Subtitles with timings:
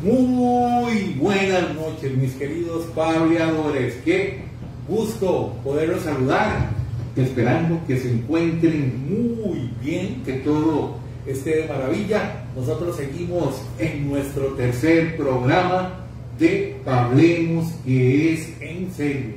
[0.00, 3.94] Muy buenas noches, mis queridos pableadores.
[4.04, 4.42] Qué
[4.86, 6.70] gusto poderlos saludar,
[7.16, 12.44] esperando que se encuentren muy bien, que todo esté de maravilla.
[12.54, 15.94] Nosotros seguimos en nuestro tercer programa
[16.38, 19.34] de Hablemos, que es en serio.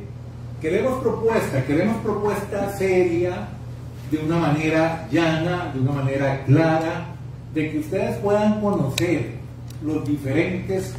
[0.61, 3.47] Queremos propuesta, queremos propuesta seria,
[4.11, 7.15] de una manera llana, de una manera clara,
[7.51, 9.40] de que ustedes puedan conocer
[9.82, 10.93] los diferentes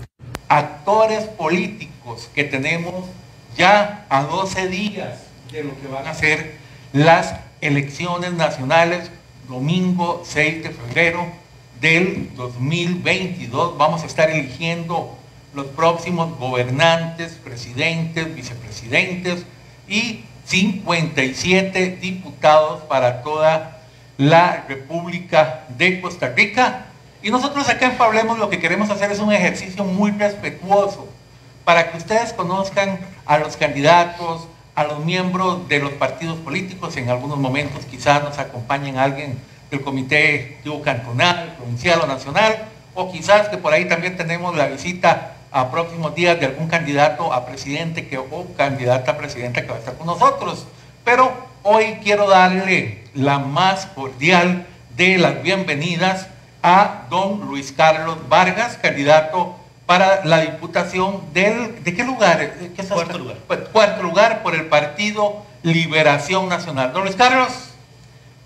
[0.49, 3.07] actores políticos que tenemos
[3.57, 6.57] ya a 12 días de lo que van a ser
[6.93, 9.11] las elecciones nacionales,
[9.49, 11.26] domingo 6 de febrero
[11.81, 13.79] del 2022.
[13.79, 15.17] Vamos a estar eligiendo
[15.54, 19.45] los próximos gobernantes, presidentes, vicepresidentes
[19.89, 23.81] y 57 diputados para toda
[24.18, 26.92] la República de Costa Rica.
[27.22, 31.07] Y nosotros acá en Pablemos lo que queremos hacer es un ejercicio muy respetuoso
[31.64, 36.97] para que ustedes conozcan a los candidatos, a los miembros de los partidos políticos.
[36.97, 39.39] En algunos momentos quizás nos acompañen alguien
[39.70, 45.37] del Comité Cantonal, Provincial o Nacional, o quizás que por ahí también tenemos la visita
[45.53, 49.77] a próximos días de algún candidato a presidente que, o candidata a presidenta que va
[49.77, 50.67] a estar con nosotros.
[51.05, 56.27] Pero hoy quiero darle la más cordial de las bienvenidas
[56.63, 61.83] a don Luis Carlos Vargas, candidato para la diputación del...
[61.83, 62.55] ¿De qué lugar?
[62.89, 63.37] cuarto lugar.
[63.47, 66.93] Pues, cuarto lugar por el Partido Liberación Nacional.
[66.93, 67.53] Don Luis Carlos.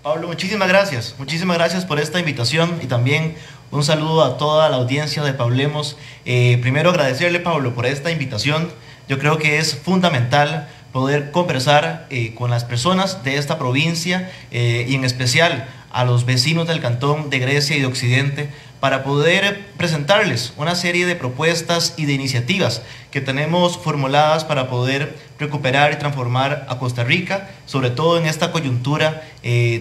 [0.03, 1.15] Pablo, muchísimas gracias.
[1.17, 3.35] Muchísimas gracias por esta invitación y también
[3.71, 5.97] un saludo a toda la audiencia de Pablemos.
[6.25, 8.71] Eh, primero agradecerle, Pablo, por esta invitación.
[9.07, 14.85] Yo creo que es fundamental poder conversar eh, con las personas de esta provincia eh,
[14.87, 18.49] y en especial a los vecinos del cantón de Grecia y de Occidente
[18.79, 25.17] para poder presentarles una serie de propuestas y de iniciativas que tenemos formuladas para poder
[25.39, 29.23] recuperar y transformar a Costa Rica, sobre todo en esta coyuntura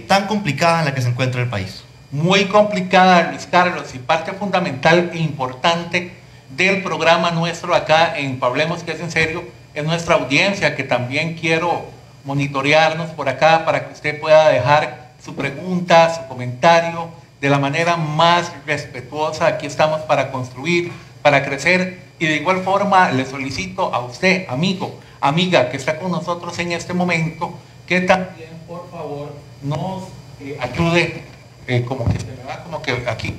[0.06, 1.84] tan complicada en la que se encuentra el país.
[2.10, 6.12] Muy complicada, Luis Carlos, y parte fundamental e importante
[6.56, 9.44] del programa nuestro acá en Pablemos, que es en serio,
[9.76, 11.84] es nuestra audiencia, que también quiero
[12.24, 17.10] monitorearnos por acá para que usted pueda dejar su pregunta, su comentario
[17.42, 19.46] de la manera más respetuosa.
[19.46, 24.98] Aquí estamos para construir, para crecer y de igual forma le solicito a usted, amigo,
[25.20, 27.52] amiga que está con nosotros en este momento,
[27.86, 30.04] que también por favor nos
[30.40, 31.22] eh, ayude
[31.66, 33.34] eh, como que se me va como que aquí,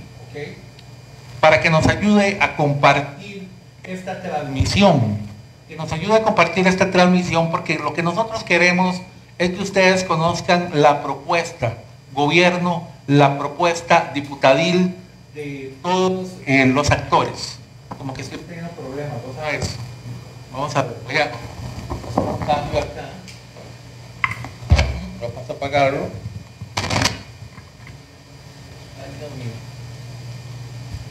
[1.40, 3.48] para que nos ayude a compartir
[3.84, 5.27] esta transmisión,
[5.68, 9.02] que nos ayude a compartir esta transmisión, porque lo que nosotros queremos
[9.38, 11.78] es que ustedes conozcan la propuesta
[12.14, 14.96] gobierno, la propuesta diputadil
[15.36, 17.60] de todos eh, los actores.
[17.98, 19.76] Como que siempre hay un problema, vos sabes.
[20.52, 21.32] Vamos a ver, voy a
[22.46, 23.10] cambio acá.
[25.22, 26.10] Vamos a apagarlo.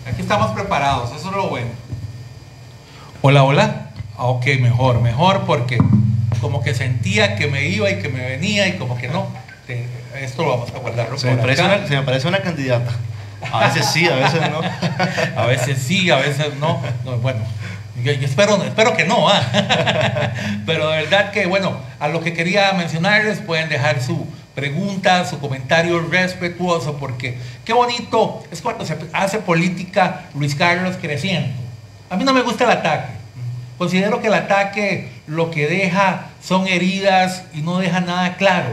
[0.06, 1.70] Aquí estamos preparados, eso es lo bueno.
[3.22, 3.85] Hola, hola.
[4.18, 5.78] Ah, ok, mejor, mejor porque
[6.40, 9.26] como que sentía que me iba y que me venía y como que no.
[10.20, 11.08] Esto lo vamos a guardar.
[11.16, 12.92] Se, me parece, una, se me parece una candidata.
[13.52, 14.60] A veces sí, a veces no.
[15.42, 16.80] a veces sí, a veces no.
[17.20, 17.40] bueno,
[18.02, 19.28] yo, espero, espero que no.
[19.28, 19.42] ¿ah?
[20.66, 25.38] Pero de verdad que, bueno, a lo que quería mencionarles pueden dejar su, pregunta, su
[25.38, 31.52] comentario respetuoso, porque qué bonito es cuando se hace política Luis Carlos creciendo.
[32.08, 33.15] A mí no me gusta el ataque.
[33.78, 38.70] Considero que el ataque lo que deja son heridas y no deja nada claro.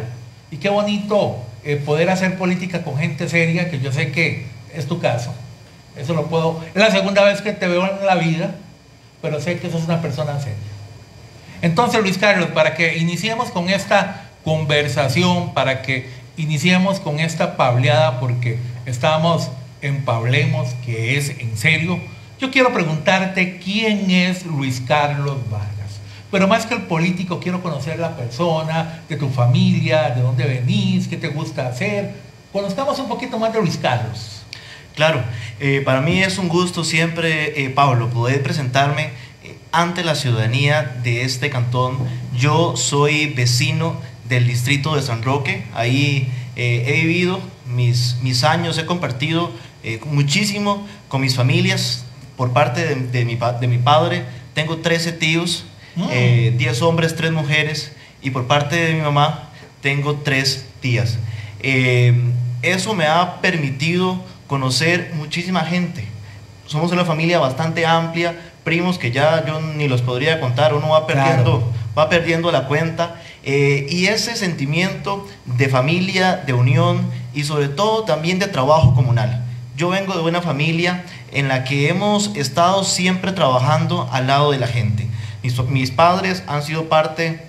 [0.52, 4.88] Y qué bonito eh, poder hacer política con gente seria, que yo sé que es
[4.88, 5.34] tu caso.
[5.98, 6.64] Eso lo puedo.
[6.74, 8.56] Es la segunda vez que te veo en la vida,
[9.22, 10.58] pero sé que sos una persona seria.
[11.62, 18.20] Entonces, Luis Carlos, para que iniciemos con esta conversación para que iniciemos con esta pableada
[18.20, 19.50] porque estamos
[19.82, 22.00] en Pablemos, que es en serio.
[22.44, 26.02] Yo quiero preguntarte quién es Luis Carlos Vargas.
[26.30, 31.08] Pero más que el político, quiero conocer la persona, de tu familia, de dónde venís,
[31.08, 32.14] qué te gusta hacer.
[32.52, 34.42] Conozcamos un poquito más de Luis Carlos.
[34.94, 35.24] Claro,
[35.62, 39.12] eh, para mí es un gusto siempre, eh, Pablo, poder presentarme
[39.46, 41.98] eh, ante la ciudadanía de este cantón.
[42.38, 43.96] Yo soy vecino
[44.28, 45.64] del distrito de San Roque.
[45.74, 47.40] Ahí he vivido
[47.74, 49.50] mis, mis años, he compartido
[50.12, 52.03] muchísimo con mis familias
[52.38, 54.24] por parte de, mi, de mi padre.
[54.54, 55.66] Tengo 13 tíos,
[55.96, 56.12] 10 mm.
[56.12, 59.50] eh, hombres, 3 mujeres y por parte de mi mamá
[59.82, 61.18] tengo 3 tías.
[62.62, 66.06] eso me ha permitido conocer muchísima gente,
[66.66, 71.06] somos una familia bastante amplia, primos que ya yo ni los podría contar, uno va
[71.06, 73.22] perdiendo, va perdiendo la cuenta.
[73.44, 79.44] Eh, y ese sentimiento de familia, de unión y sobre todo también de trabajo comunal.
[79.76, 81.04] Yo vengo de una familia
[81.34, 85.08] en la que hemos estado siempre trabajando al lado de la gente.
[85.42, 87.42] Mis, mis padres han sido parte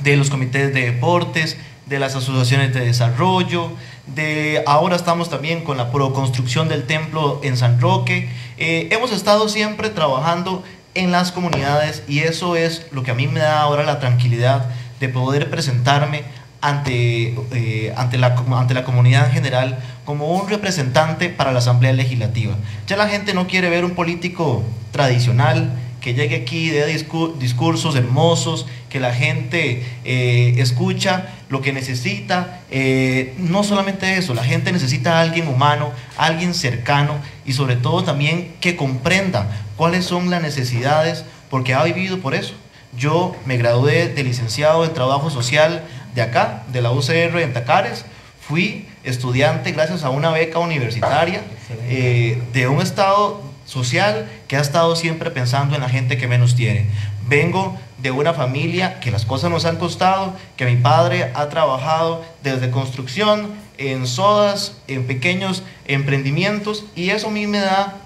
[0.00, 1.56] de los comités de deportes,
[1.86, 3.72] de las asociaciones de desarrollo,
[4.14, 8.28] de ahora estamos también con la construcción del templo en San Roque.
[8.56, 10.62] Eh, hemos estado siempre trabajando
[10.94, 14.70] en las comunidades y eso es lo que a mí me da ahora la tranquilidad
[15.00, 16.24] de poder presentarme
[16.60, 21.92] ante, eh, ante, la, ante la comunidad en general como un representante para la Asamblea
[21.92, 22.56] Legislativa.
[22.86, 25.70] Ya la gente no quiere ver un político tradicional,
[26.00, 32.60] que llegue aquí, dé discursos hermosos, que la gente eh, escucha lo que necesita.
[32.70, 37.14] Eh, no solamente eso, la gente necesita a alguien humano, alguien cercano
[37.44, 42.54] y sobre todo también que comprenda cuáles son las necesidades, porque ha vivido por eso.
[42.96, 45.84] Yo me gradué de licenciado en trabajo social
[46.18, 48.04] de acá, de la UCR en Tacares.
[48.40, 51.42] Fui estudiante gracias a una beca universitaria
[51.88, 56.56] eh, de un estado social que ha estado siempre pensando en la gente que menos
[56.56, 56.86] tiene.
[57.28, 62.24] Vengo de una familia que las cosas nos han costado, que mi padre ha trabajado
[62.42, 67.96] desde construcción, en sodas, en pequeños emprendimientos y eso a mí me da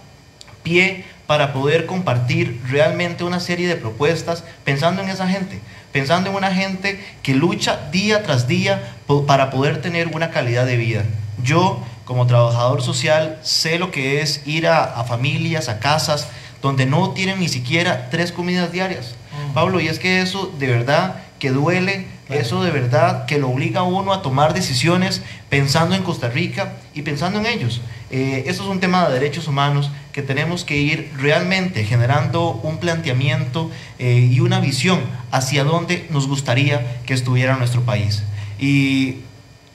[0.62, 6.36] pie para poder compartir realmente una serie de propuestas pensando en esa gente, pensando en
[6.36, 8.94] una gente que lucha día tras día
[9.26, 11.04] para poder tener una calidad de vida.
[11.42, 16.28] Yo como trabajador social sé lo que es ir a, familias, a casas,
[16.60, 19.14] donde no tienen ni siquiera tres comidas diarias.
[19.54, 23.80] Pablo, y es que eso de verdad que duele, eso de verdad que lo obliga
[23.80, 27.80] a uno a tomar decisiones pensando en Costa Rica y pensando en ellos.
[28.10, 32.78] Eh, esto es un tema de derechos humanos que tenemos que ir realmente generando un
[32.78, 35.00] planteamiento eh, y una visión
[35.30, 38.22] hacia dónde nos gustaría que estuviera nuestro país.
[38.58, 39.18] Y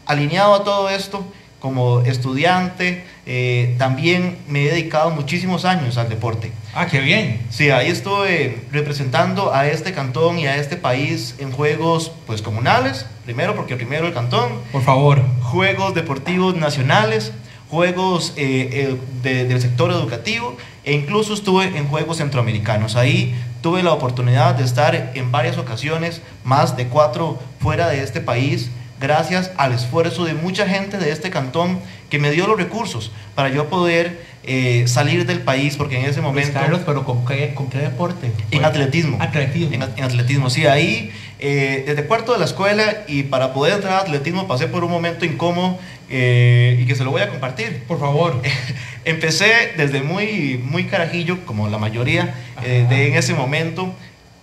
[0.05, 1.25] alineado a todo esto,
[1.59, 6.51] como estudiante, eh, también me he dedicado muchísimos años al deporte.
[6.75, 7.41] Ah, qué bien.
[7.49, 13.07] Sí, ahí estuve representando a este cantón y a este país en juegos pues comunales,
[13.25, 14.51] primero porque primero el cantón.
[14.71, 15.23] Por favor.
[15.41, 17.33] Juegos deportivos nacionales,
[17.69, 22.95] juegos eh, eh, del sector educativo e incluso estuve en juegos centroamericanos.
[22.95, 28.21] Ahí tuve la oportunidad de estar en varias ocasiones, más de cuatro fuera de este
[28.21, 28.69] país,
[28.99, 31.79] gracias al esfuerzo de mucha gente de este cantón
[32.09, 36.21] que me dio los recursos para yo poder eh, salir del país, porque en ese
[36.21, 36.53] momento...
[36.53, 38.31] Carlos, pero ¿con qué, con qué deporte?
[38.51, 39.17] En atletismo.
[39.19, 39.73] Atletismo.
[39.73, 40.65] En, atletismo, sí.
[40.65, 44.83] Ahí, eh, desde cuarto de la escuela y para poder entrar a atletismo pasé por
[44.83, 45.77] un momento incómodo
[46.09, 47.83] eh, y que se lo voy a compartir.
[47.87, 48.41] Por favor.
[49.05, 53.93] Empecé desde muy, muy carajillo, como la mayoría de en ese momento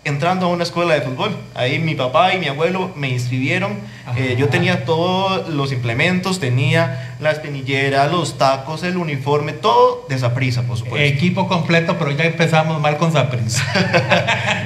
[0.05, 1.37] entrando a una escuela de fútbol.
[1.55, 3.79] Ahí mi papá y mi abuelo me inscribieron.
[4.17, 10.31] Eh, yo tenía todos los implementos, tenía la espinillera, los tacos, el uniforme, todo de
[10.31, 10.99] prisa, por supuesto.
[10.99, 13.63] Equipo completo, pero ya empezamos mal con prisa.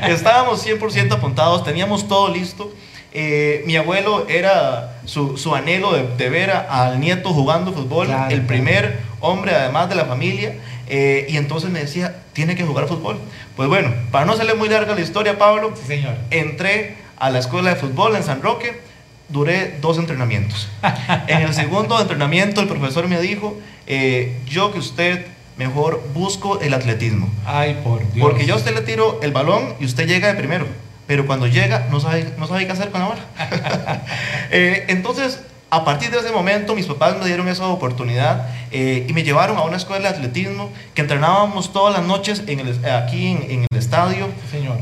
[0.08, 2.72] Estábamos 100% apuntados, teníamos todo listo.
[3.12, 9.00] Eh, mi abuelo era su, su anhelo de, ver al nieto jugando fútbol, el primer
[9.20, 10.56] hombre además de la familia.
[10.88, 13.18] Eh, y entonces me decía, tiene que jugar fútbol.
[13.56, 16.14] Pues bueno, para no hacerle muy larga la historia, Pablo, señor.
[16.30, 18.80] entré a la escuela de fútbol en San Roque,
[19.28, 20.68] duré dos entrenamientos.
[21.26, 26.72] en el segundo entrenamiento el profesor me dijo, eh, yo que usted mejor busco el
[26.72, 27.28] atletismo.
[27.44, 28.26] Ay, por Dios.
[28.26, 30.66] Porque yo a usted le tiro el balón y usted llega de primero.
[31.06, 33.20] Pero cuando llega, no sabe, no sabe qué hacer con la bola.
[34.50, 39.12] Eh, entonces, a partir de ese momento mis papás me dieron esa oportunidad eh, y
[39.12, 43.26] me llevaron a una escuela de atletismo que entrenábamos todas las noches en el, aquí
[43.26, 44.28] en, el estadio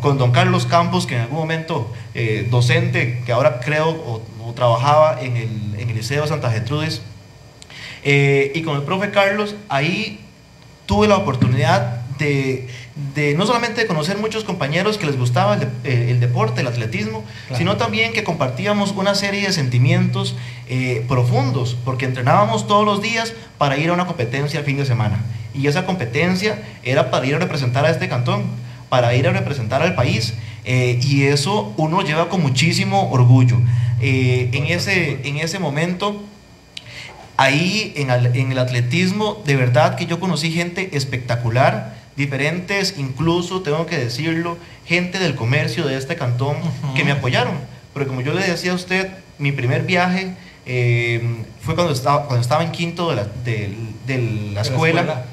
[0.01, 4.23] con don Carlos Campos, que en algún momento eh, docente, que ahora creo o,
[4.55, 7.03] trabajaba en el, en el, Liceo Santa Gertrudis,
[8.05, 10.21] eh, y con el profe Carlos, ahí
[10.87, 12.69] tuve la oportunidad de,
[13.37, 17.25] no solamente de conocer muchos compañeros que les gustaba el, eh, deporte, el atletismo,
[17.55, 20.35] sino también que compartíamos una serie de sentimientos
[20.69, 24.87] eh, profundos, porque entrenábamos todos los días para ir a una competencia el fin de
[24.87, 25.23] semana.
[25.55, 28.45] Y esa competencia era para ir a representar a este cantón,
[28.89, 30.35] para ir a representar al país.
[30.65, 33.59] Eh, y eso uno lleva con muchísimo orgullo.
[34.01, 36.23] en, ese, en ese momento
[37.37, 43.87] ahí en en el, atletismo, de verdad que yo conocí gente espectacular, diferentes, incluso tengo
[43.87, 44.57] que decirlo,
[44.87, 46.57] gente del comercio de este cantón
[46.95, 47.55] que me apoyaron.
[47.95, 49.09] Pero como yo le decía a usted,
[49.39, 50.35] mi primer viaje
[50.67, 51.23] eh,
[51.61, 55.25] fue cuando estaba, cuando estaba en quinto de la, de, la escuela.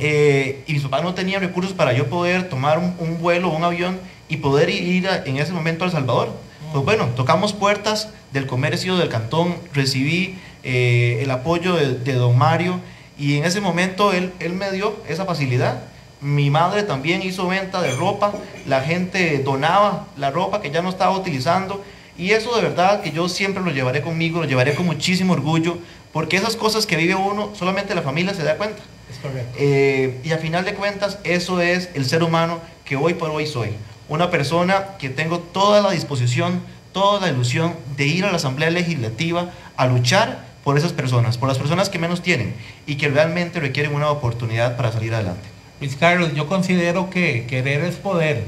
[0.00, 3.64] Eh, y mis papás no tenían recursos para yo poder tomar un, un vuelo, un
[3.64, 6.30] avión y poder ir a- en ese momento a El Salvador.
[6.72, 12.36] Pues bueno, tocamos puertas del comercio del cantón, recibí eh, el apoyo de, de don
[12.36, 12.78] Mario
[13.18, 15.82] y en ese momento él, él me dio esa facilidad.
[16.20, 18.32] Mi madre también hizo venta de ropa,
[18.66, 21.84] la gente donaba la ropa que ya no estaba utilizando
[22.18, 25.78] y eso de verdad que yo siempre lo llevaré conmigo, lo llevaré con muchísimo orgullo,
[26.12, 28.82] porque esas cosas que vive uno, solamente la familia se da cuenta.
[29.08, 29.56] Es correcto.
[29.56, 33.46] Eh, y a final de cuentas, eso es el ser humano que hoy por hoy
[33.46, 33.70] soy.
[34.08, 36.60] Una persona que tengo toda la disposición,
[36.92, 41.48] toda la ilusión de ir a la Asamblea Legislativa a luchar por esas personas, por
[41.48, 45.57] las personas que menos tienen y que realmente requieren una oportunidad para salir adelante.
[45.80, 48.42] Luis Carlos, yo considero que querer es poder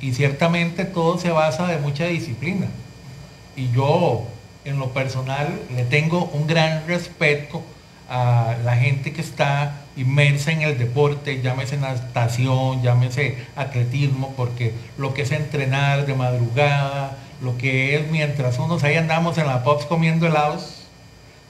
[0.00, 2.68] y ciertamente todo se basa de mucha disciplina.
[3.54, 4.26] Y yo,
[4.64, 7.62] en lo personal, le tengo un gran respeto
[8.08, 15.12] a la gente que está inmersa en el deporte, llámese natación, llámese atletismo, porque lo
[15.12, 19.84] que es entrenar de madrugada, lo que es mientras unos ahí andamos en la POPs
[19.84, 20.84] comiendo helados,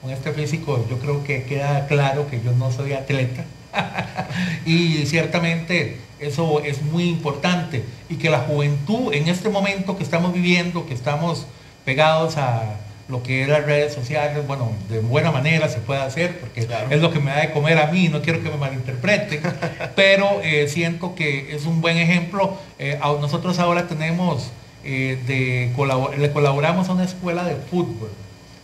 [0.01, 3.45] con este físico yo creo que queda claro que yo no soy atleta.
[4.65, 10.33] y ciertamente eso es muy importante y que la juventud en este momento que estamos
[10.33, 11.45] viviendo, que estamos
[11.85, 12.75] pegados a
[13.07, 16.87] lo que es las redes sociales, bueno, de buena manera se puede hacer, porque Claro.
[16.91, 19.41] es lo que me da de comer a mí, no quiero que me malinterpreten,
[19.95, 22.55] pero eh, siento que es un buen ejemplo.
[22.77, 24.51] Eh, nosotros ahora tenemos,
[24.83, 28.11] eh, de colabor- le colaboramos a una escuela de fútbol,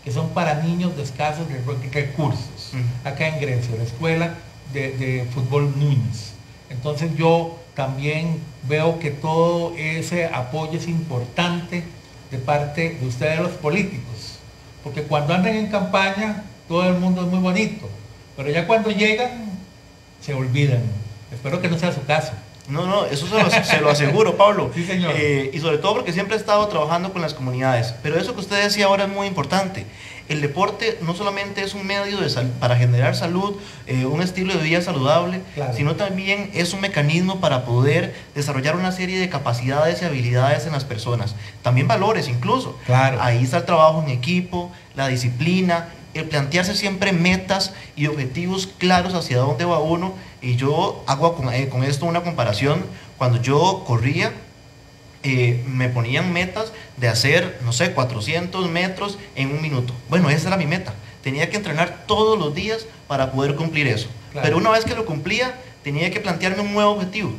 [0.03, 4.35] que son para niños de escasos re- recursos, acá en Grecia, la escuela
[4.75, 6.33] de, de fútbol Núñez.
[6.69, 11.83] Entonces yo también veo que todo ese apoyo es importante
[12.29, 14.39] de parte de ustedes los políticos,
[14.83, 17.89] porque cuando andan en campaña todo el mundo es muy bonito,
[18.35, 19.45] pero ya cuando llegan
[20.21, 20.81] se olvidan.
[21.31, 22.31] Espero que no sea su caso.
[22.67, 24.71] No, no, eso se lo, se lo aseguro, Pablo.
[24.73, 25.13] Sí, señor.
[25.15, 27.93] Eh, y sobre todo porque siempre he estado trabajando con las comunidades.
[28.01, 29.85] Pero eso que usted decía ahora es muy importante.
[30.27, 33.55] El deporte no solamente es un medio de sal- para generar salud,
[33.85, 35.73] eh, un estilo de vida saludable, Claro.
[35.75, 40.71] sino también es un mecanismo para poder desarrollar una serie de capacidades y habilidades en
[40.71, 41.35] las personas.
[41.61, 42.77] También valores incluso.
[42.87, 43.21] Claro.
[43.21, 49.13] Ahí está el trabajo en equipo, la disciplina, el plantearse siempre metas y objetivos claros
[49.13, 50.13] hacia dónde va uno.
[50.41, 52.83] Y yo hago con, eh, con esto una comparación.
[53.17, 54.31] Cuando yo corría,
[55.25, 59.91] eh, me ponían metas de hacer, no sé, 400 metros en un minuto.
[60.07, 60.93] Bueno, esa era mi meta.
[61.23, 64.07] Tenía que entrenar todos los días para poder cumplir eso.
[64.31, 64.45] Claro.
[64.45, 67.31] Pero una vez que lo cumplía, tenía que plantearme un nuevo objetivo.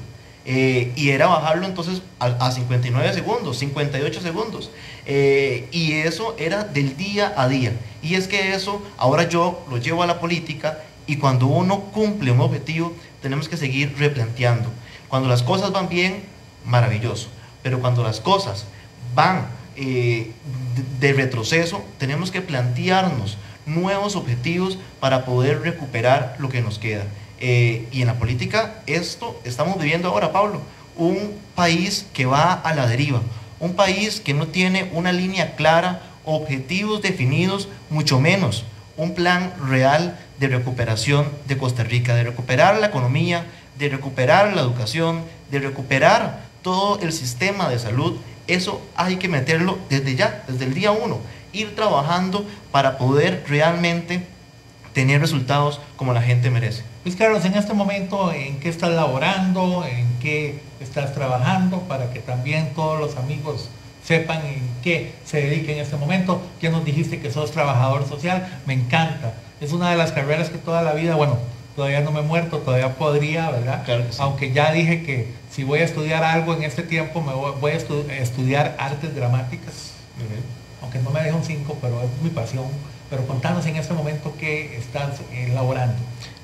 [0.45, 4.71] Eh, y era bajarlo entonces a, a 59 segundos, 58 segundos.
[5.07, 7.73] Eh, y eso era del día a día.
[8.03, 12.33] Y es que eso ahora yo lo llevo a la política y cuando uno cumple
[12.33, 14.71] un objetivo tenemos que seguir replanteando.
[15.07, 16.25] Cuando las cosas van bien,
[16.65, 17.29] maravilloso.
[17.67, 18.65] Pero cuando las cosas
[19.17, 20.31] van eh,
[21.01, 27.03] de, retroceso, tenemos que plantearnos nuevos objetivos para poder recuperar lo que nos queda.
[27.41, 30.61] Eh, y en la política, esto estamos viviendo ahora, Pablo,
[30.97, 33.21] un país que va a la deriva,
[33.59, 38.65] un país que no tiene una línea clara, objetivos definidos, mucho menos
[38.97, 43.45] un plan real de recuperación de Costa Rica, de recuperar la economía,
[43.77, 48.17] de recuperar la educación, de recuperar todo el sistema de salud.
[48.49, 51.21] Eso hay que meterlo desde ya, desde el día uno,
[51.53, 54.27] ir trabajando para poder realmente
[54.93, 56.83] tener resultados como la gente merece.
[57.05, 59.85] Luis Carlos, en este momento, ¿en qué estás laborando?
[59.87, 61.83] ¿En qué estás trabajando?
[61.83, 63.69] Para que también todos los amigos
[64.03, 66.43] sepan en qué se dedica en este momento.
[66.61, 69.35] Ya nos dijiste que sos trabajador social, me encanta.
[69.61, 71.39] Es una de las carreras que toda la vida, bueno,
[71.77, 73.85] todavía no me he muerto, todavía podría, ¿verdad?
[73.85, 74.19] Claro que sí.
[74.21, 77.73] Aunque ya dije que si voy a estudiar algo en este tiempo, me voy, voy
[77.73, 79.93] a estu- estudiar artes dramáticas
[80.83, 82.65] aunque no me deja un 5, pero es mi pasión.
[83.11, 85.95] Pero contanos en este momento qué estás elaborando.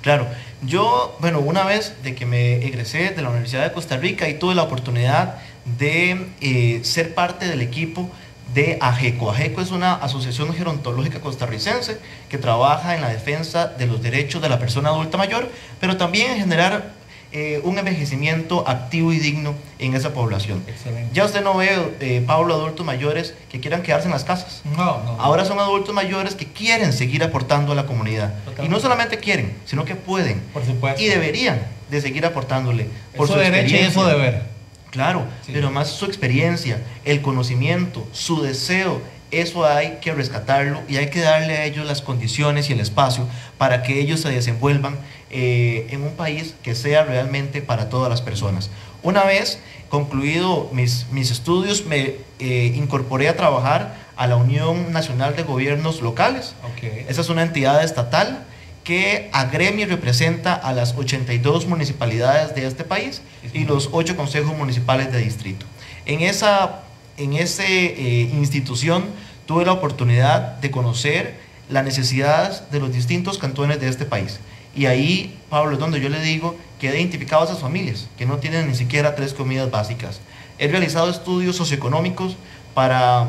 [0.01, 0.27] Claro,
[0.63, 4.35] yo, bueno, una vez de que me egresé de la Universidad de Costa Rica y
[4.35, 5.37] tuve la oportunidad
[5.79, 8.11] de eh, ser parte del equipo
[8.55, 9.31] de AGECO.
[9.31, 14.49] AGECO es una asociación gerontológica costarricense que trabaja en la defensa de los derechos de
[14.49, 15.49] la persona adulta mayor,
[15.81, 16.93] pero también en generar
[17.35, 20.63] eh, un envejecimiento activo y digno en esa población.
[20.67, 21.09] Excelente.
[21.15, 24.61] Ya usted no ve, eh, Pablo, adultos mayores que quieran quedarse en las casas.
[24.77, 25.17] No, no.
[25.19, 28.35] Ahora son adultos mayores que quieren seguir aportando a la comunidad.
[28.45, 28.67] Totalmente.
[28.67, 30.41] Y no solamente quieren, sino que pueden.
[30.53, 31.01] Por supuesto.
[31.01, 32.87] Y deberían de seguir aportándole.
[33.17, 34.43] Por eso su derecho y eso deber.
[34.93, 35.51] Claro, Sí.
[35.53, 39.01] pero más su experiencia, el conocimiento, su deseo
[39.33, 43.27] eso hay que rescatarlo y hay que darle a ellos las condiciones y el espacio
[43.57, 44.99] para que ellos se desenvuelvan
[45.31, 48.69] eh, en un país que sea realmente para todas las personas.
[49.03, 49.59] Una vez
[49.89, 56.03] concluido mis, mis estudios, me eh, incorporé a trabajar a la Unión Nacional de Gobiernos
[56.03, 56.55] Locales.
[57.09, 58.45] Esa es una entidad estatal
[58.85, 63.23] que agremia y representa a las 82 municipalidades de este país
[63.53, 65.67] y los 8 consejos municipales de distrito.
[66.05, 66.83] En esa
[67.17, 69.05] en esa eh, institución
[69.47, 71.37] tuve la oportunidad de conocer
[71.69, 74.41] las necesidades de los distintos cantones de este país.
[74.75, 78.27] Y ahí, Pablo, es donde yo le digo que he identificado a esas familias que
[78.27, 80.21] no tienen ni siquiera tres comidas básicas.
[80.59, 82.37] He realizado estudios socioeconómicos
[82.75, 83.29] para,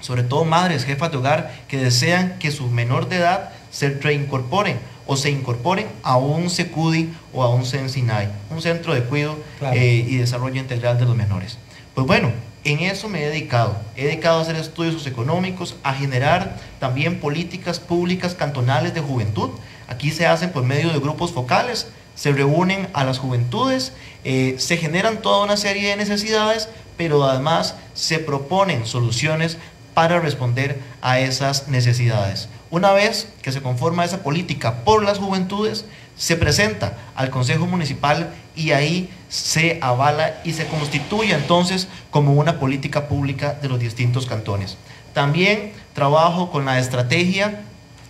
[0.00, 4.78] sobre todo, madres, jefas de hogar que desean que su menor de edad se reincorporen
[5.06, 9.36] o se incorporen a un SECUDI o a un CENSINAI, un centro de cuidado
[9.72, 11.58] eh, y desarrollo integral de los menores.
[11.92, 12.30] Pues bueno,
[12.62, 13.76] en eso me he dedicado.
[13.96, 19.50] He dedicado a hacer estudios socioeconómicos, a generar también políticas públicas cantonales de juventud.
[19.88, 24.76] Aquí se hacen por medio de grupos focales, se reúnen a las juventudes, eh, se
[24.76, 29.58] generan toda una serie de necesidades, pero además se proponen soluciones
[29.94, 32.48] para responder a esas necesidades.
[32.74, 35.84] Una vez que se conforma esa política por las juventudes,
[36.16, 42.58] se presenta al Consejo Municipal y ahí se avala y se constituye entonces como una
[42.58, 44.76] política pública de los distintos cantones.
[45.12, 47.60] También trabajo con la estrategia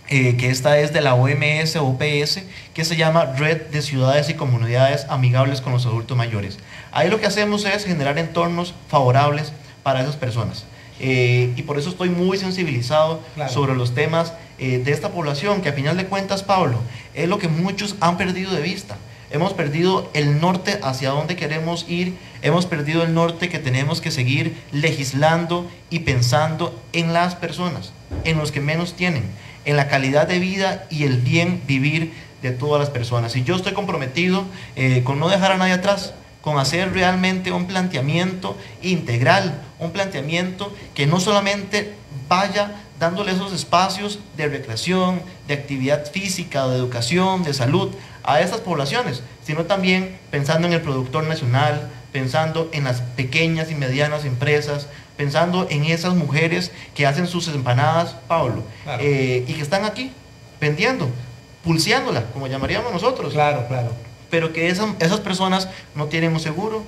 [0.07, 2.41] eh, que esta es de la OMS OPS,
[2.73, 6.57] que se llama Red de Ciudades y Comunidades Amigables con los Adultos Mayores.
[6.91, 9.53] Ahí lo que hacemos es generar entornos favorables
[9.83, 10.65] para esas personas.
[10.99, 15.69] Eh, y por eso estoy muy sensibilizado sobre los temas eh, de esta población, que
[15.69, 16.79] a final de cuentas, Pablo,
[17.13, 18.97] es lo que muchos han perdido de vista.
[19.31, 24.11] Hemos perdido el norte hacia dónde queremos ir, hemos perdido el norte que tenemos que
[24.11, 27.91] seguir legislando y pensando en las personas,
[28.23, 29.23] en los que menos tienen,
[29.65, 33.35] en la calidad de vida y el bien vivir de todas las personas.
[33.35, 36.13] Y yo estoy comprometido eh, con no dejar a nadie atrás,
[36.45, 41.95] con hacer realmente un planteamiento integral, un planteamiento que no solamente
[42.29, 47.89] vaya dándole esos espacios de recreación, de actividad física, de educación, de salud
[48.23, 53.75] a esas poblaciones, sino también pensando en el productor nacional, pensando en las pequeñas y
[53.75, 54.85] medianas empresas,
[55.17, 58.61] pensando en esas mujeres que hacen sus empanadas, Pablo,
[58.99, 60.11] eh, y que están aquí
[60.61, 61.09] vendiendo,
[61.63, 63.33] pulseándola, como llamaríamos nosotros.
[63.33, 66.83] Claro, claro pero que esas, esas personas no tienen un seguro,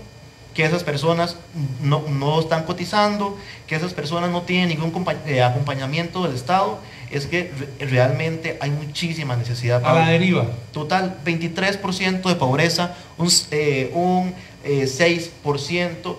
[0.53, 1.35] que esas personas
[1.83, 6.79] no, no, están cotizando, que esas personas no tienen ningún eh, acompañamiento del Estado,
[7.11, 9.85] es que realmente hay muchísima necesidad.
[9.85, 10.47] A la deriva.
[10.71, 14.33] Total, 23% de pobreza, un, eh, un
[14.65, 16.15] 6% eh,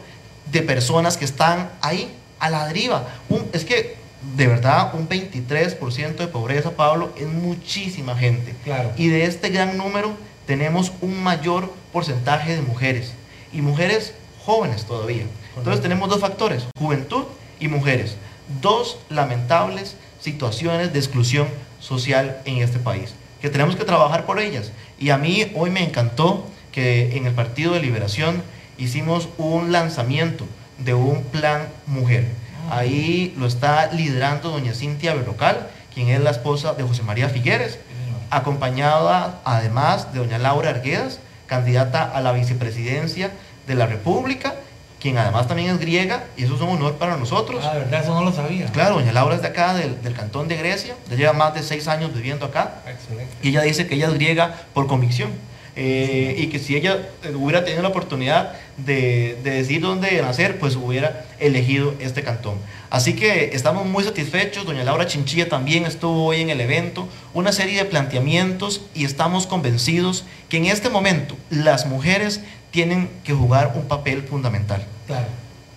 [0.52, 3.08] de personas que están ahí a la deriva.
[3.52, 3.96] es que
[4.36, 8.54] de verdad, un 23% de pobreza, Pablo, es muchísima gente.
[8.64, 8.92] Claro.
[8.96, 10.12] Y de este gran número,
[10.48, 13.12] tenemos un mayor porcentaje de mujeres
[13.52, 14.14] y mujeres
[14.46, 15.24] jóvenes todavía.
[15.58, 17.24] Entonces tenemos dos factores, juventud
[17.60, 18.16] y mujeres.
[18.62, 21.48] Dos lamentables situaciones de exclusión
[21.80, 24.72] social en este país, que tenemos que trabajar por ellas.
[24.98, 28.42] Y a mí hoy me encantó que en el Partido de Liberación
[28.78, 30.46] hicimos un lanzamiento
[30.78, 32.26] de un plan mujer.
[32.70, 32.78] Ah.
[32.78, 37.78] Ahí lo está liderando doña Cintia Berrocal, quien es la esposa de José María Figueres,
[38.30, 43.30] acompañada además de doña Laura Arguedas, candidata a la vicepresidencia
[43.66, 44.54] de la República,
[45.00, 47.64] quien además también es griega, y eso es un honor para nosotros.
[47.64, 48.66] Ah, de verdad, eso no lo sabía.
[48.66, 51.62] Claro, doña Laura es de acá, del, del cantón de Grecia, ya lleva más de
[51.62, 52.82] seis años viviendo acá.
[52.86, 53.32] Excelente.
[53.42, 55.30] Y ella dice que ella es griega por convicción.
[55.80, 56.98] Eh, y que si ella
[57.36, 62.58] hubiera tenido la oportunidad de, decir dónde nacer, pues hubiera elegido este cantón.
[62.90, 67.52] Así que estamos muy satisfechos, doña Laura Chinchilla también estuvo hoy en el evento, una
[67.52, 73.72] serie de planteamientos y estamos convencidos que en este momento las mujeres tienen que jugar
[73.74, 74.84] un papel fundamental.
[75.06, 75.26] Claro.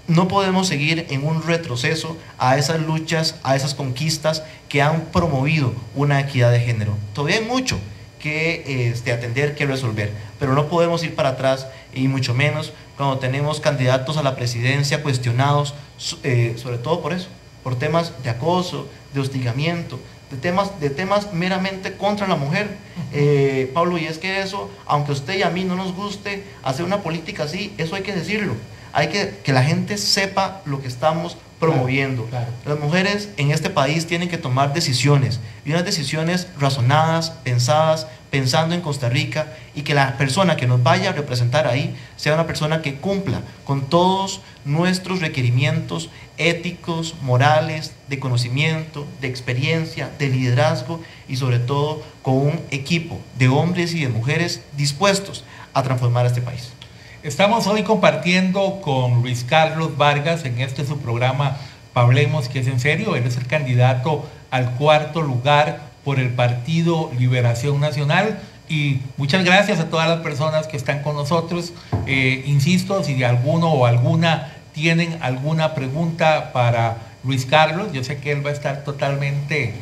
[0.07, 5.73] No podemos seguir en un retroceso a esas luchas, a esas conquistas que han promovido
[5.95, 6.97] una equidad de género.
[7.13, 7.79] Todavía hay mucho,
[8.21, 10.11] que este, atender, que resolver.
[10.39, 15.01] Pero no podemos ir para atrás y mucho menos cuando tenemos candidatos a la presidencia
[15.03, 15.73] cuestionados,
[16.23, 17.27] eh, sobre todo por eso,
[17.63, 22.77] por temas de acoso, de hostigamiento, de temas, de temas meramente contra la mujer.
[23.11, 26.43] Eh, Pablo, y es que eso, aunque a usted y a mí no nos guste
[26.63, 28.53] hacer una política así, eso hay que decirlo.
[28.93, 32.27] Hay que que la gente sepa lo que estamos promoviendo.
[32.65, 38.73] Las mujeres en este país tienen que tomar decisiones y unas decisiones razonadas, pensadas, pensando
[38.73, 42.47] en Costa Rica y que la persona que nos vaya a representar ahí sea una
[42.47, 50.99] persona que cumpla con todos nuestros requerimientos éticos, morales, de conocimiento, de experiencia, de liderazgo
[51.29, 55.43] y sobre todo con un equipo de hombres y de mujeres dispuestos
[55.75, 56.71] a transformar este país.
[57.23, 61.55] Estamos hoy compartiendo con Luis Carlos Vargas en este su programa
[61.93, 67.11] Pablemos, que es en serio, él es el candidato al cuarto lugar por el Partido
[67.19, 68.39] Liberación Nacional.
[68.67, 71.73] Y muchas gracias a todas las personas que están con nosotros.
[72.07, 78.31] Eh, insisto, si alguno o alguna tienen alguna pregunta para Luis Carlos, yo sé que
[78.31, 79.75] él va a estar totalmente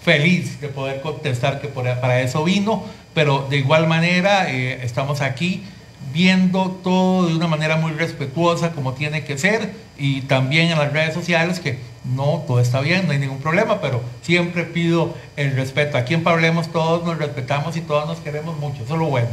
[0.00, 5.64] feliz de poder contestar que para eso vino, pero de igual manera eh, estamos aquí
[6.12, 10.92] viendo todo de una manera muy respetuosa como tiene que ser y también en las
[10.92, 15.56] redes sociales que no, todo está bien, no hay ningún problema, pero siempre pido el
[15.56, 15.96] respeto.
[15.96, 19.28] Aquí en Pablemos todos nos respetamos y todos nos queremos mucho, eso es lo bueno.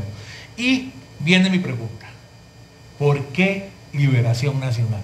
[0.57, 2.07] Y viene mi pregunta,
[2.97, 5.01] ¿por qué Liberación Nacional?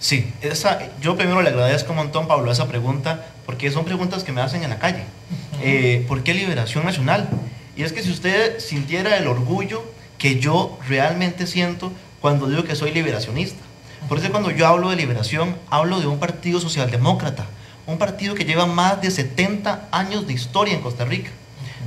[0.00, 4.32] Sí, esa, yo primero le agradezco un montón, Pablo, esa pregunta, porque son preguntas que
[4.32, 5.04] me hacen en la calle.
[5.62, 7.28] Eh, ¿Por qué Liberación Nacional?
[7.76, 9.82] Y es que si usted sintiera el orgullo
[10.18, 13.60] que yo realmente siento cuando digo que soy liberacionista.
[14.08, 17.46] Por eso cuando yo hablo de liberación, hablo de un partido socialdemócrata,
[17.86, 21.30] un partido que lleva más de 70 años de historia en Costa Rica.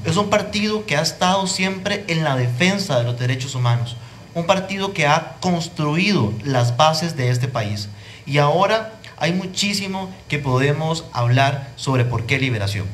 [0.06, 3.98] Es un partido que ha estado siempre en la defensa de los derechos humanos,
[4.34, 7.90] un partido que ha construido las bases de este país.
[8.26, 12.86] Y ahora hay muchísimo que podemos hablar sobre por qué liberación.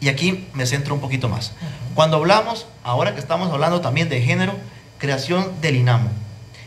[0.00, 1.52] Y aquí me centro un poquito más.
[1.96, 4.52] Cuando hablamos, ahora que estamos hablando también de género,
[4.98, 6.10] creación del INAMO,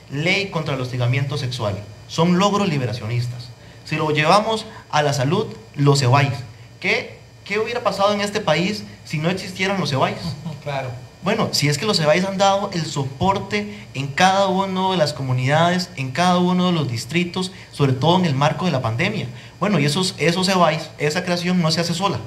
[0.10, 3.50] ley contra el hostigamiento sexual, son logros liberacionistas.
[3.86, 6.34] Si lo llevamos a la salud, los EBAIS.
[6.80, 10.18] ¿Qué, ¿Qué hubiera pasado en este país si no existieran los EBAIS?
[10.64, 10.90] Claro.
[11.22, 15.14] Bueno, si es que los EBAIS han dado el soporte en cada una de las
[15.14, 19.28] comunidades, en cada uno de los distritos, sobre todo en el marco de la pandemia.
[19.60, 22.20] Bueno, y esos, esos EBAIS, esa creación no se hace sola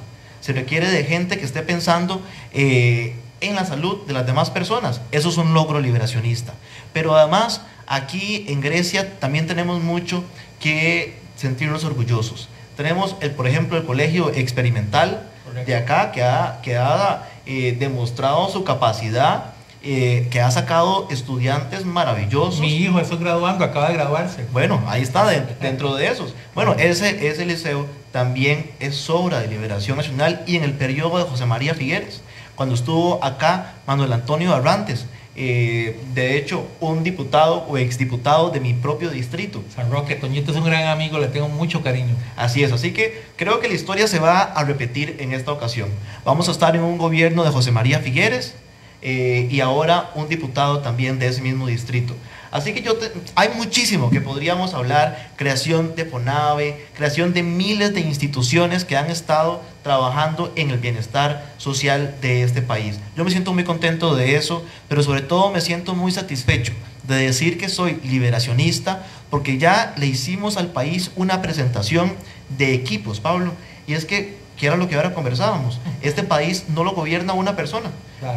[0.42, 2.20] se requiere de gente que esté pensando
[2.52, 5.00] eh, en la salud de las demás personas.
[5.12, 6.52] Eso es un logro liberacionista.
[6.92, 10.24] Pero además, aquí en Grecia también tenemos mucho
[10.60, 12.48] que sentirnos orgullosos.
[12.76, 15.28] Tenemos, el, por ejemplo, el colegio experimental
[15.64, 19.51] de acá que ha, que ha eh, demostrado su capacidad
[19.84, 22.60] eh, que ha sacado estudiantes maravillosos.
[22.60, 24.46] Mi hijo está graduando, acaba de graduarse.
[24.52, 25.26] Bueno, ahí está
[25.60, 26.34] dentro de esos.
[26.54, 31.24] Bueno, ese, ese liceo también es obra de Liberación Nacional y en el periodo de
[31.24, 32.22] José María Figueres,
[32.54, 38.74] cuando estuvo acá Manuel Antonio Arrantes, eh, de hecho, un diputado o exdiputado de mi
[38.74, 39.62] propio distrito.
[39.74, 42.14] San Roque, Toñito es un gran amigo, le tengo mucho cariño.
[42.36, 45.88] Así es, así que creo que la historia se va a repetir en esta ocasión.
[46.24, 48.54] Vamos a estar en un gobierno de José María Figueres,
[49.02, 52.14] eh, y ahora un diputado también de ese mismo distrito.
[52.52, 52.98] Así que yo
[53.34, 59.10] hay muchísimo que podríamos hablar, creación de FONAVE, creación de miles de instituciones que han
[59.10, 63.00] estado trabajando en el bienestar social de este país.
[63.16, 67.16] Yo me siento muy contento de eso, pero sobre todo me siento muy satisfecho de
[67.16, 72.12] decir que soy liberacionista porque ya le hicimos al país una presentación
[72.50, 73.54] de equipos, Pablo,
[73.86, 75.80] y es que que era lo que ahora conversábamos.
[76.02, 77.90] Este país no lo gobierna una persona,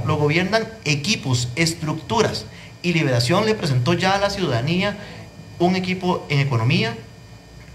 [0.07, 2.47] lo gobiernan equipos, estructuras.
[2.81, 4.97] Y Liberación le presentó ya a la ciudadanía
[5.59, 6.97] un equipo en economía,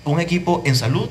[0.04, 1.08] un equipo en salud,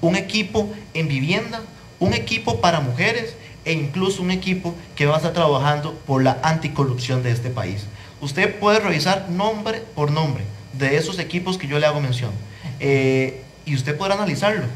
[0.00, 1.60] un equipo en vivienda,
[1.98, 6.38] un equipo para mujeres e incluso un equipo que va a estar trabajando por la
[6.44, 7.84] anticorrupción de este país.
[8.20, 12.30] Usted puede revisar nombre por nombre de esos equipos que yo le hago mención
[12.78, 14.66] eh, y usted podrá analizarlo.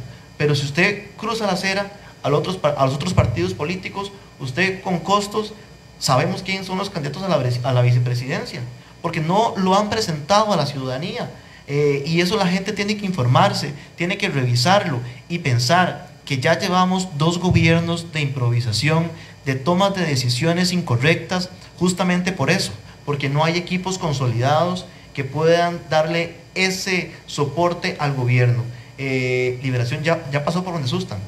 [0.41, 4.81] Pero si usted cruza la acera a los otros, a los otros partidos políticos, usted
[4.81, 5.53] con costos,
[5.99, 8.63] sabemos quiénes son los candidatos a la, vicepresidencia,
[9.03, 11.31] porque no lo han presentado a la ciudadanía.
[11.67, 16.59] Eh, y eso la gente tiene que informarse, tiene que revisarlo y pensar que ya
[16.59, 19.11] llevamos dos gobiernos de improvisación,
[19.45, 22.73] de tomas de decisiones incorrectas, justamente por eso,
[23.05, 28.65] porque no hay equipos consolidados que puedan darle ese soporte al gobierno.
[29.03, 31.19] Eh, Liberación ya, ya pasó por donde asustan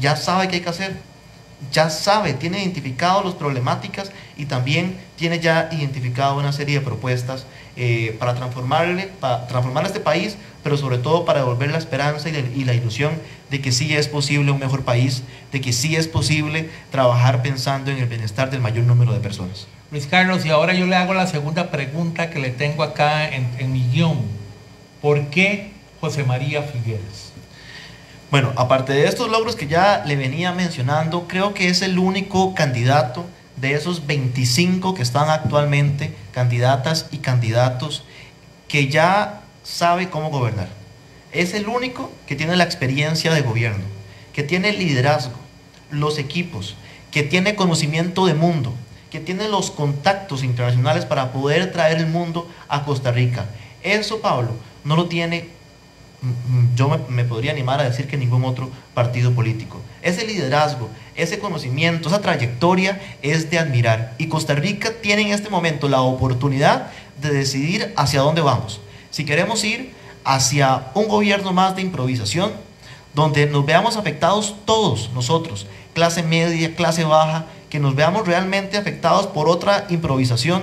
[0.00, 0.96] ya sabe qué hay que hacer,
[1.70, 7.46] ya sabe, tiene identificado las problemáticas y también tiene ya identificado una serie de propuestas
[7.76, 12.64] eh, para, transformarle, para transformar este país, pero sobre todo para devolver la esperanza y
[12.64, 13.12] la, ilusión
[13.50, 17.90] de que sí es posible un mejor país, de que sí es posible trabajar pensando
[17.90, 19.68] en el bienestar del mayor número de personas.
[19.90, 23.48] Luis Carlos, y ahora yo le hago la segunda pregunta que le tengo acá en,
[23.58, 24.18] en mi guion.
[25.02, 25.71] ¿Por qué
[26.02, 27.30] José María Figueres?
[28.28, 32.56] Bueno, aparte de estos logros que ya le venía mencionando, creo que es el único
[32.56, 38.02] candidato de esos 25 que están actualmente, candidatas y candidatos,
[38.66, 40.66] que ya sabe cómo gobernar.
[41.30, 43.84] Es el único que tiene la experiencia de gobierno,
[44.32, 45.36] que tiene el liderazgo,
[45.92, 46.74] los equipos,
[47.12, 48.74] que tiene conocimiento de mundo,
[49.08, 53.46] que tiene los contactos internacionales para poder traer el mundo a Costa Rica.
[53.84, 54.50] Eso, Pablo,
[54.82, 55.48] no lo tiene,
[56.76, 59.80] yo me, podría animar a decir que ningún otro partido político.
[60.02, 64.14] Ese liderazgo, ese conocimiento, esa trayectoria es de admirar.
[64.18, 68.80] Y Costa Rica tiene en este momento la oportunidad de decidir hacia dónde vamos.
[69.10, 72.52] Si queremos ir hacia un gobierno más de improvisación,
[73.14, 79.26] donde nos veamos afectados todos nosotros, clase media, clase baja, que nos veamos realmente afectados
[79.26, 80.62] por otra improvisación,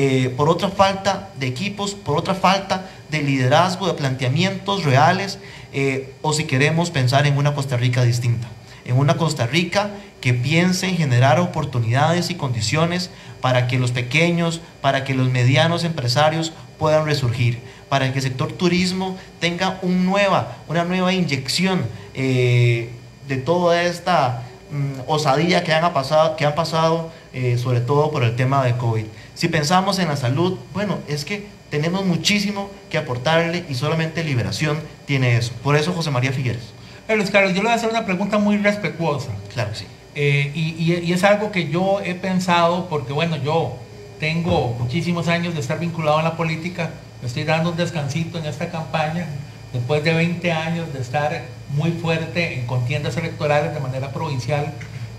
[0.00, 5.40] eh, por otra falta de equipos, por otra falta de liderazgo, de planteamientos reales,
[5.72, 8.46] eh, o si queremos pensar en una Costa Rica distinta,
[8.84, 14.60] en una Costa Rica que piense en generar oportunidades y condiciones para que los pequeños,
[14.82, 17.58] para que los medianos empresarios puedan resurgir,
[17.88, 21.84] para que el sector turismo tenga una nueva inyección
[22.14, 22.88] eh,
[23.26, 27.10] de toda esta Mm, osadía que han pasado, que han pasado
[27.56, 29.04] sobre todo por el tema de COVID.
[29.38, 34.80] Si pensamos en la salud, bueno, es que tenemos muchísimo que aportarle y solamente liberación
[35.06, 35.52] tiene eso.
[35.62, 36.72] Por eso José María Figueres.
[37.08, 39.28] Luis Carlos, yo le voy a hacer una pregunta muy respetuosa.
[39.54, 39.86] Claro que sí.
[40.16, 43.76] Eh, y, y, es algo que yo he pensado, porque bueno, yo
[44.18, 46.90] tengo muchísimos años de estar vinculado a la política,
[47.22, 49.28] me estoy dando un descansito en esta campaña,
[49.72, 51.44] después de 20 años de estar
[51.76, 54.72] muy fuerte en contiendas electorales de manera provincial,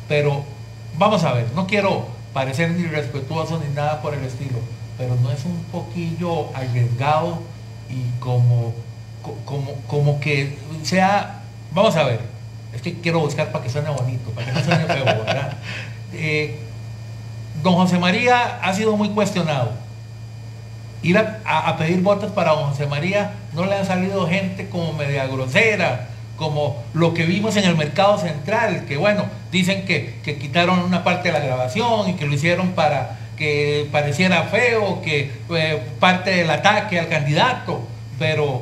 [0.09, 0.43] pero
[0.97, 4.59] vamos a ver, no quiero parecer ni respetuoso ni nada por el estilo,
[4.97, 7.39] pero no es un poquillo arriesgado
[7.89, 8.73] y como,
[9.43, 11.41] como, como que sea,
[11.73, 12.21] vamos a ver,
[12.73, 15.57] es que quiero buscar para que suene bonito, para que no suene feo, ¿verdad?
[16.13, 16.57] Eh,
[17.61, 19.73] don José María ha sido muy cuestionado
[21.01, 25.27] ir a, pedir votos para don José María, no le han salido gente como media
[25.27, 26.07] grosera,
[26.39, 31.27] como lo que vimos en el mercado central, que bueno, dicen que, quitaron una parte
[31.27, 36.49] de la grabación y que lo hicieron para que pareciera feo, que eh, parte del
[36.49, 37.81] ataque al candidato,
[38.17, 38.61] pero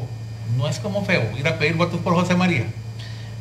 [0.58, 2.66] no es como feo ir a pedir votos por José María.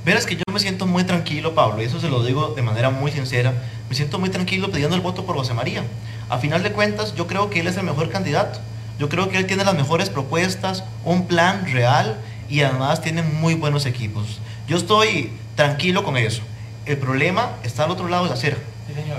[0.04, 2.90] Verás que yo me siento muy tranquilo, Pablo, y eso se lo digo de manera
[2.90, 3.54] muy sincera,
[3.88, 5.82] me siento muy tranquilo pidiendo el voto por José María.
[6.28, 8.60] A final de cuentas, yo creo que él es el mejor candidato.
[8.98, 13.54] Yo creo que él tiene las mejores propuestas, un plan real y además tiene muy
[13.54, 14.40] buenos equipos.
[14.68, 16.42] Yo estoy tranquilo con eso.
[16.84, 18.56] El problema está al otro lado de la acera.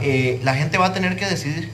[0.02, 1.70] Eh, la gente va a tener que decidir,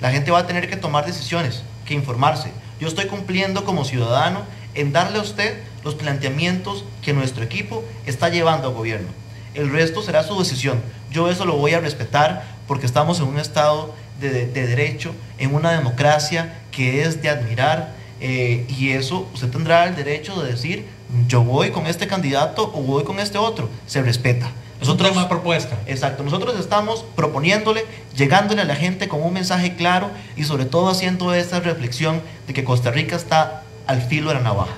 [0.00, 2.50] la gente va a tener que tomar decisiones, que informarse.
[2.80, 4.42] Yo estoy cumpliendo como ciudadano
[4.74, 9.08] en darle a usted los planteamientos que nuestro equipo está llevando al gobierno.
[9.54, 10.82] El resto será su decisión.
[11.10, 15.72] Yo eso lo voy a respetar porque estamos en un estado de, derecho, en una
[15.72, 20.86] democracia que es de admirar, eh, y eso usted tendrá el derecho de decir,
[21.28, 24.50] yo voy con este candidato o voy con este otro, se respeta.
[24.80, 25.78] Nosotros, es una propuesta.
[25.86, 30.88] Exacto, nosotros estamos proponiéndole, llegándole a la gente con un mensaje claro y sobre todo
[30.88, 34.74] haciendo esta reflexión de que Costa Rica está al filo de la navaja.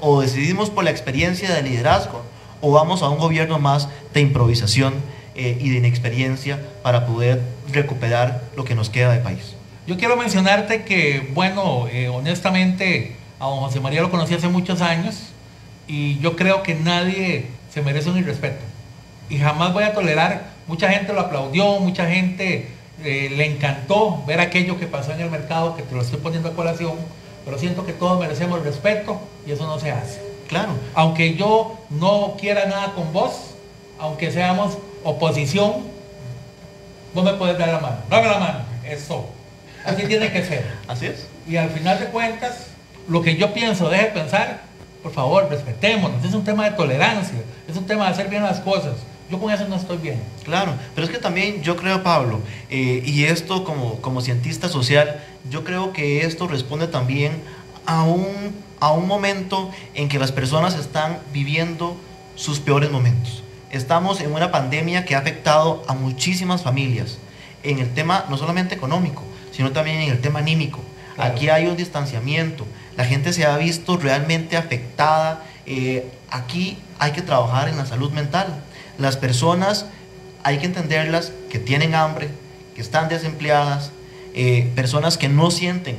[0.00, 2.22] O decidimos por la experiencia de liderazgo
[2.60, 4.94] o vamos a un gobierno más de improvisación
[5.34, 7.40] eh, y de inexperiencia para poder
[7.72, 9.54] recuperar lo que nos queda de país.
[9.86, 14.80] Yo quiero mencionarte que, bueno, eh, honestamente, a don José María lo conocí hace muchos
[14.80, 15.32] años
[15.86, 18.64] y yo creo que nadie se merece un irrespeto.
[19.28, 22.68] Y jamás voy a tolerar, mucha gente lo aplaudió, mucha gente
[23.04, 26.48] eh, le encantó ver aquello que pasó en el mercado, que te lo estoy poniendo
[26.48, 26.94] a colación,
[27.44, 30.20] pero siento que todos merecemos respeto y eso no se hace.
[30.48, 30.72] Claro.
[30.94, 33.54] Aunque yo no quiera nada con vos,
[33.98, 35.72] aunque seamos oposición,
[37.14, 37.96] vos me puedes dar la mano.
[38.08, 38.58] Dame la mano.
[38.84, 39.26] Eso.
[39.84, 40.64] Así tiene que ser.
[40.88, 41.26] Así es.
[41.48, 42.68] Y al final de cuentas,
[43.08, 44.60] lo que yo pienso, deje de pensar,
[45.06, 46.24] por favor, respetémonos.
[46.24, 47.38] Es un tema de tolerancia,
[47.68, 48.94] es un tema de hacer bien las cosas.
[49.30, 50.20] Yo con eso no estoy bien.
[50.42, 52.40] Claro, pero es que también yo creo, Pablo,
[52.70, 57.40] eh, y esto como, como cientista social, yo creo que esto responde también
[57.86, 58.26] a un,
[58.80, 61.96] a un momento en que las personas están viviendo
[62.34, 67.18] sus peores momentos estamos en una pandemia que ha afectado a muchísimas familias,
[67.62, 70.80] en el tema no solamente económico, sino también en el tema anímico.
[71.18, 77.22] Aquí hay un distanciamiento, la gente se ha visto realmente afectada, eh, aquí hay que
[77.22, 78.46] trabajar en la salud mental.
[78.98, 79.86] Las personas
[80.42, 82.28] hay que entenderlas que tienen hambre,
[82.74, 83.90] que están desempleadas,
[84.34, 85.98] eh, personas que no sienten,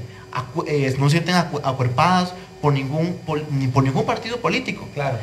[0.68, 4.88] eh, no sienten acuerpadas por ningún, por, ni por ningún partido político.
[4.94, 5.18] Claro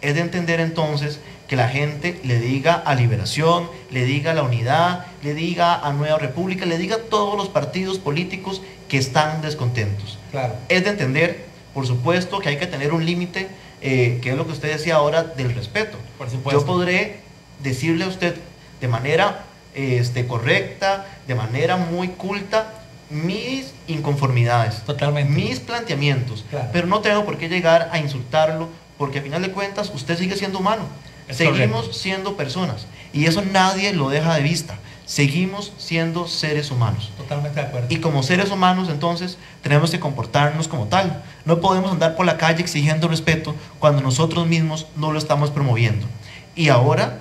[0.00, 4.42] es de entender entonces que la gente le diga a Liberación, le diga a la
[4.42, 9.40] Unidad, le diga a Nueva República, le diga a todos los partidos políticos que están
[9.40, 10.18] descontentos.
[10.30, 10.54] Claro.
[10.68, 13.48] Es de entender, por supuesto, que hay que tener un límite,
[13.80, 15.96] eh, que es lo que usted decía ahora del respeto.
[16.18, 16.60] Por supuesto.
[16.60, 17.20] Yo podré
[17.62, 18.34] decirle a usted
[18.80, 22.74] de manera este, correcta, de manera muy culta,
[23.10, 25.32] mis inconformidades, Totalmente.
[25.32, 26.68] mis planteamientos, Claro.
[26.74, 30.36] pero no tengo por qué llegar a insultarlo, porque a final de cuentas usted sigue
[30.36, 30.82] siendo humano.
[31.28, 31.92] Es Seguimos correcto.
[31.92, 34.78] siendo personas y eso nadie lo deja de vista.
[35.06, 37.10] Seguimos siendo seres humanos.
[37.16, 37.86] Totalmente de acuerdo.
[37.90, 41.22] Y como seres humanos, entonces, tenemos que comportarnos como tal.
[41.46, 46.06] No podemos andar por la calle exigiendo respeto cuando nosotros mismos no lo estamos promoviendo.
[46.54, 47.20] Y ahora,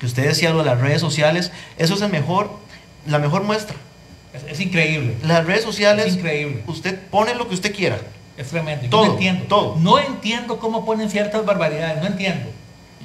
[0.00, 2.50] que usted decía lo de las redes sociales, eso es el mejor,
[3.06, 3.76] la mejor muestra.
[4.32, 5.16] Es, es increíble.
[5.22, 6.62] Las redes sociales, Es increíble.
[6.66, 7.98] usted pone lo que usted quiera.
[8.38, 8.84] Es tremendo.
[8.84, 9.44] Yo Todo, no entiendo.
[9.46, 9.76] todo.
[9.80, 12.00] No entiendo cómo ponen ciertas barbaridades.
[12.00, 12.48] No entiendo.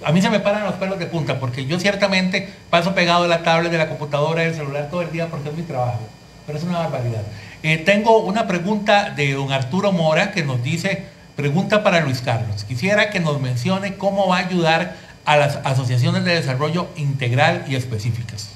[0.06, 3.30] A mí se me paran los pelos de punta porque yo ciertamente paso pegado de
[3.30, 6.02] la tablet, de la computadora, del celular todo el día porque es mi trabajo.
[6.46, 7.24] Pero es una barbaridad.
[7.64, 12.66] Eh, tengo una pregunta de don Arturo Mora que nos dice, pregunta para Luis Carlos.
[12.66, 17.76] Quisiera que nos mencione cómo va a ayudar a las asociaciones de desarrollo integral y
[17.76, 18.50] específicas.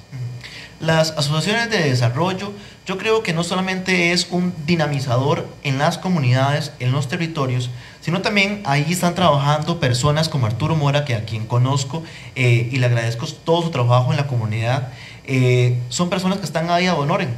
[0.80, 2.52] Las asociaciones de desarrollo,
[2.86, 8.22] yo creo que no solamente es un dinamizador en las comunidades, en los territorios, sino
[8.22, 12.04] también ahí están trabajando personas como Arturo Mora, que a quien conozco
[12.36, 14.90] eh, y le agradezco todo su trabajo en la comunidad.
[15.26, 17.32] Eh, son personas que están ahí a Claro.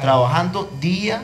[0.00, 1.22] trabajando día,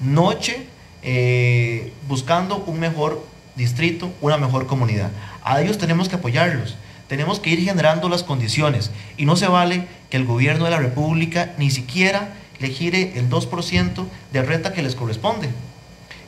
[0.00, 0.66] noche,
[1.02, 3.24] eh, buscando un mejor
[3.56, 5.10] distrito, una mejor comunidad.
[5.42, 6.76] A ellos tenemos que apoyarlos,
[7.08, 10.78] tenemos que ir generando las condiciones y no se vale que el gobierno de la
[10.78, 15.48] República ni siquiera le gire el 2% de renta que les corresponde.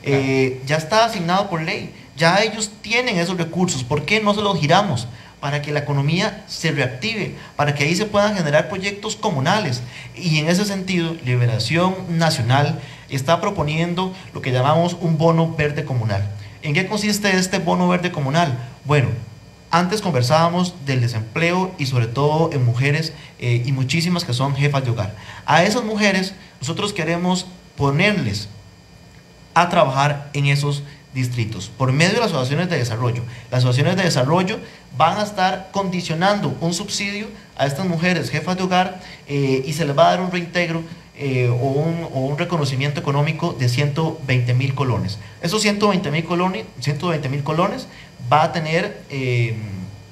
[0.03, 4.41] Eh, ya está asignado por ley, ya ellos tienen esos recursos, ¿por qué no se
[4.41, 5.07] los giramos?
[5.39, 9.81] Para que la economía se reactive, para que ahí se puedan generar proyectos comunales.
[10.15, 16.29] Y en ese sentido, Liberación Nacional está proponiendo lo que llamamos un bono verde comunal.
[16.61, 18.57] ¿En qué consiste este bono verde comunal?
[18.85, 19.09] Bueno,
[19.73, 24.85] antes conversábamos del desempleo y sobre todo en mujeres eh, y muchísimas que son jefas
[24.85, 25.15] de hogar.
[25.47, 28.49] A esas mujeres nosotros queremos ponerles
[29.55, 30.83] a trabajar en esos
[31.15, 33.23] distritos por medio de las asociaciones de desarrollo.
[33.49, 34.59] Las asociaciones de desarrollo
[34.95, 37.25] van a estar condicionando un subsidio
[37.57, 40.83] a estas mujeres jefas de hogar eh, y se les va a dar un reintegro
[41.15, 45.19] eh, o, un, reconocimiento económico de 120 mil colones.
[45.43, 47.87] Esos 120 mil colones, 120 mil colones
[48.31, 49.57] va a tener eh,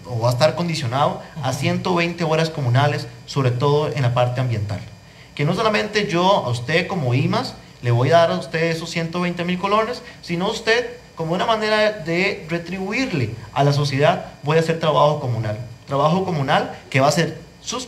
[0.06, 4.80] o va a estar condicionado a 120 horas comunales, sobre todo en la parte ambiental.
[5.36, 8.90] Que no solamente yo a usted como IMAS le voy a dar a usted esos
[8.90, 14.62] 120 mil colones, sino usted como una manera de retribuirle a la sociedad voy a
[14.62, 15.58] hacer trabajo comunal.
[15.88, 17.38] Trabajo comunal que va a ser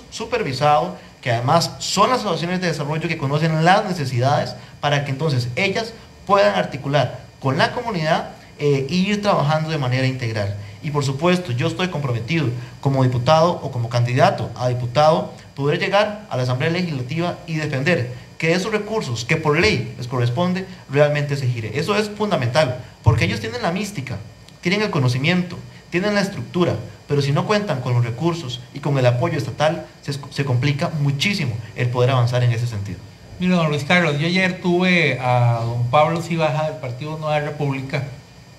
[0.10, 5.48] supervisado, que además son las asociaciones de desarrollo que conocen las necesidades para que entonces
[5.56, 5.94] ellas
[6.26, 10.56] puedan articular con la comunidad eh, ir trabajando de manera integral.
[10.84, 12.48] Y por supuesto, yo estoy comprometido
[12.82, 18.13] como diputado o como candidato a diputado, poder llegar a la Asamblea Legislativa y defender
[18.38, 21.80] que esos recursos que por ley les corresponde realmente se gire.
[21.80, 24.18] Eso es fundamental, porque ellos tienen la mística,
[24.60, 25.58] tienen el conocimiento,
[25.89, 26.76] tienen la estructura,
[27.08, 30.89] pero si no cuentan con los recursos y con el apoyo estatal, se, se complica
[31.00, 33.00] muchísimo el poder avanzar en ese sentido.
[33.39, 38.04] Mire, don Luis Carlos, yo ayer tuve a don Pablo Cibaja del Partido Nueva República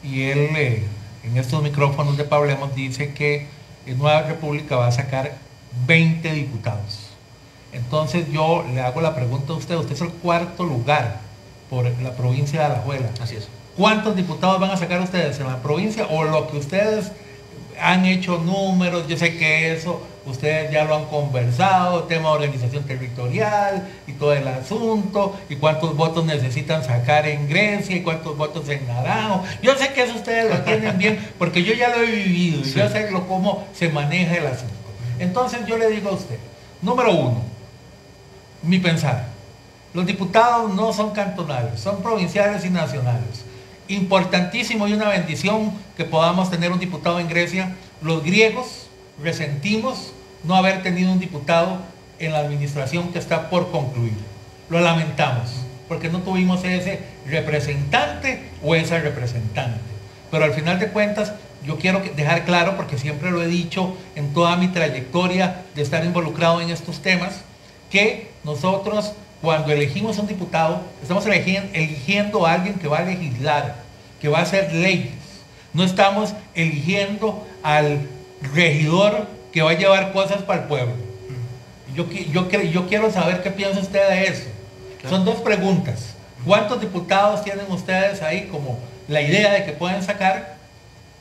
[0.05, 0.85] y él eh,
[1.25, 3.47] en estos micrófonos de Pablemos dice que
[3.97, 5.37] Nueva República va a sacar
[5.87, 7.11] 20 diputados.
[7.73, 11.21] Entonces yo le hago la pregunta a usted, usted es el cuarto lugar
[11.69, 13.11] por la provincia de Alajuela.
[13.21, 13.49] Así es.
[13.77, 17.11] ¿Cuántos diputados van a sacar ustedes en la provincia o lo que ustedes
[17.81, 19.09] han hecho números?
[19.09, 24.33] Yo sé que eso ustedes ya lo han conversado, tema de organización territorial y todo
[24.33, 29.43] el asunto, y cuántos votos necesitan sacar en Grecia y cuántos votos en Naranjo.
[29.63, 32.65] Yo sé que eso ustedes lo tienen bien porque yo ya lo he vivido y
[32.65, 32.79] Sí.
[32.79, 34.75] yo sé lo, cómo se maneja el asunto.
[35.19, 36.39] Entonces yo le digo a usted,
[36.83, 37.43] número uno,
[38.63, 39.27] mi pensar.
[39.93, 43.45] Los diputados no son cantonales, son provinciales y nacionales.
[43.87, 47.75] Importantísimo y una bendición que podamos tener un diputado en Grecia.
[48.03, 48.84] Los griegos
[49.23, 50.13] resentimos
[50.45, 51.79] no haber tenido un diputado
[52.19, 54.15] en la administración que está por concluir.
[54.69, 55.51] Lo lamentamos,
[55.89, 59.81] porque no tuvimos ese representante o esa representante.
[60.31, 61.33] Pero al final de cuentas,
[61.65, 66.05] yo quiero dejar claro, porque siempre lo he dicho en toda mi trayectoria de estar
[66.05, 67.41] involucrado en estos temas,
[67.91, 69.13] que nosotros
[69.45, 73.77] cuando elegimos un diputado, estamos eligiendo a alguien que va a legislar,
[74.19, 75.13] que va a hacer leyes.
[75.75, 78.09] No estamos eligiendo al
[78.53, 80.95] regidor que va a llevar cosas para el pueblo.
[81.95, 84.45] Yo, yo, yo quiero saber qué piensa usted de eso.
[85.09, 86.15] Son dos preguntas.
[86.45, 88.79] ¿Cuántos diputados tienen ustedes ahí como
[89.09, 90.57] la idea de que pueden sacar?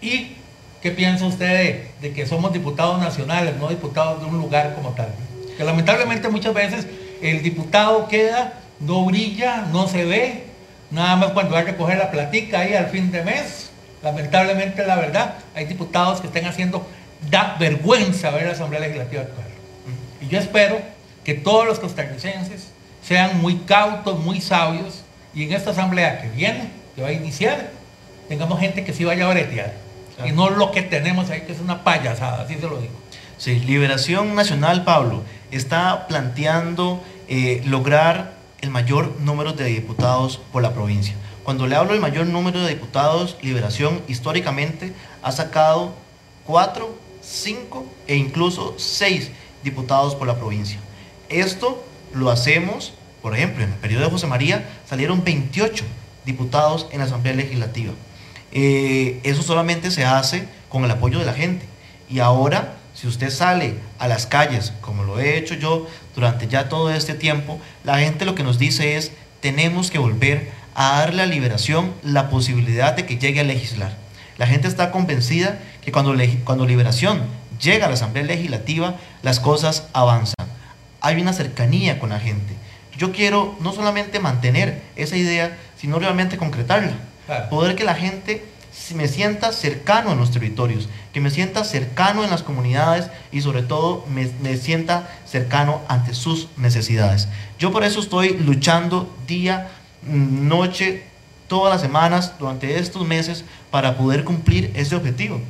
[0.02, 0.36] ¿Y
[0.82, 5.10] qué piensa usted de, que somos diputados nacionales, no diputados de un lugar como tal?
[5.58, 6.88] Que lamentablemente muchas veces
[7.22, 10.44] el diputado queda, no brilla, no se ve,
[10.92, 13.70] nada más cuando va a recoger la platica ahí al fin de mes.
[14.02, 16.86] Lamentablemente, la verdad, hay diputados que estén haciendo,
[17.30, 19.48] da vergüenza ver la Asamblea Legislativa actual.
[20.22, 20.80] Y yo espero
[21.24, 22.70] que todos los costarricenses
[23.02, 25.04] sean muy cautos, muy sabios,
[25.34, 27.72] y en esta asamblea que viene, que va a iniciar,
[28.28, 29.74] tengamos gente que sí vaya a bretear.
[30.26, 32.94] Y no lo que tenemos ahí, que es una payasada, así se lo digo.
[33.38, 40.74] Sí, Liberación Nacional, Pablo, está planteando eh, lograr el mayor número de diputados por la
[40.74, 41.16] provincia.
[41.44, 45.94] Cuando le hablo del mayor número de diputados, Liberación históricamente ha sacado
[46.46, 49.32] cuatro, cinco e incluso seis
[49.64, 50.80] diputados por la provincia.
[51.30, 55.84] Esto lo hacemos, por ejemplo, en el periodo de José María salieron 28
[56.26, 57.94] diputados en la Asamblea Legislativa.
[58.52, 61.66] Eh, eso solamente se hace con el apoyo de la gente.
[62.10, 66.70] Y ahora, si usted sale a las calles, como lo he hecho yo durante ya
[66.70, 71.24] todo este tiempo, la gente lo que nos dice es, tenemos que volver a darle
[71.24, 73.98] a Liberación la posibilidad de que llegue a legislar.
[74.38, 77.22] La gente está convencida que cuando, cuando Liberación
[77.62, 80.44] llega a la Asamblea Legislativa, las cosas avanzan
[81.04, 82.54] hay una cercanía con la gente.
[82.98, 86.94] Yo quiero no solamente mantener esa idea, sino realmente concretarla.
[87.50, 88.46] Poder que la gente
[88.96, 93.64] me sienta cercano a los territorios, que me sienta cercano en las comunidades y sobre
[93.64, 97.28] todo me, me, sienta cercano ante sus necesidades.
[97.60, 99.72] Yo por eso estoy luchando día,
[100.04, 101.04] noche,
[101.48, 105.42] todas las semanas, durante estos meses, para poder cumplir ese objetivo.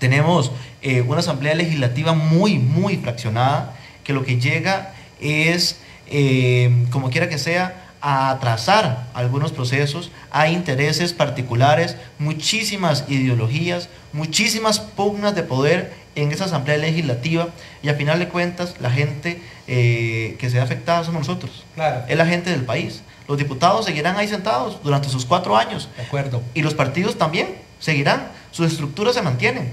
[0.00, 0.50] Tenemos
[0.82, 5.78] eh, una asamblea legislativa muy, muy fraccionada que lo que llega es,
[6.08, 14.80] eh, como quiera que sea, a atrasar algunos procesos, a intereses particulares, muchísimas ideologías, muchísimas
[14.80, 17.48] pugnas de poder en esa asamblea legislativa
[17.82, 22.02] y a final de cuentas la gente eh, que se ve afectada somos nosotros, claro.
[22.08, 23.02] es la gente del país.
[23.28, 25.88] Los diputados seguirán ahí sentados durante sus cuatro años.
[25.96, 26.42] De acuerdo.
[26.52, 29.70] Y los partidos también seguirán, sus estructuras se mantienen.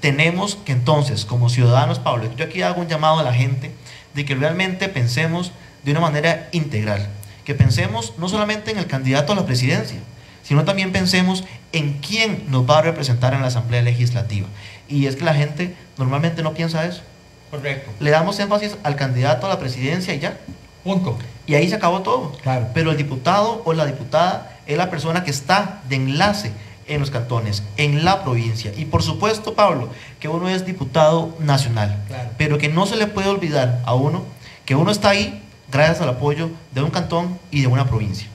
[0.00, 3.72] Tenemos que entonces, como ciudadanos, Pablo, yo aquí hago un llamado a la gente
[4.14, 5.52] de que realmente pensemos
[5.84, 7.08] de una manera integral,
[7.44, 9.98] que pensemos no solamente en el candidato a la presidencia,
[10.42, 14.46] sino también pensemos en quién nos va a representar en la Asamblea Legislativa.
[14.88, 17.02] Y es que la gente normalmente no piensa eso.
[17.50, 17.90] Correcto.
[18.00, 20.38] Le damos énfasis al candidato a la presidencia y ya.
[20.84, 21.18] Punto.
[21.46, 22.32] Y ahí se acabó todo.
[22.42, 22.68] Claro.
[22.74, 26.52] Pero el diputado o la diputada es la persona que está de enlace
[26.86, 28.72] en los cantones, en la provincia.
[28.76, 29.88] Y por supuesto, Pablo,
[30.20, 32.02] que uno es diputado nacional,
[32.38, 34.24] pero que no se le puede olvidar a uno
[34.64, 38.28] que uno está ahí gracias al apoyo de un cantón y de una provincia.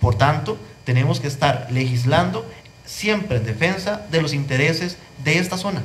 [0.00, 2.46] Por tanto, tenemos que estar legislando
[2.84, 5.82] siempre en defensa de los intereses de esta zona.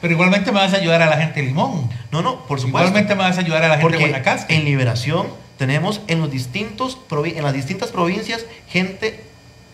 [0.00, 1.90] Pero igualmente me vas a ayudar a la gente de Limón.
[2.12, 2.88] No, no, por supuesto.
[2.88, 4.54] Igualmente me vas a ayudar a la gente de Guanacaste.
[4.54, 5.26] En Liberación
[5.58, 9.24] tenemos en, los distintos, en las distintas provincias gente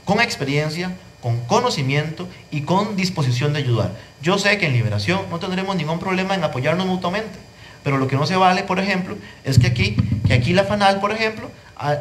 [0.04, 3.92] con experiencia, con conocimiento y con disposición de ayudar.
[4.20, 7.38] Yo sé que en Liberación no tendremos ningún problema en apoyarnos mutuamente,
[7.82, 9.96] pero lo que no se vale, por ejemplo, es que aquí,
[10.26, 11.50] que aquí la FANAL, por ejemplo,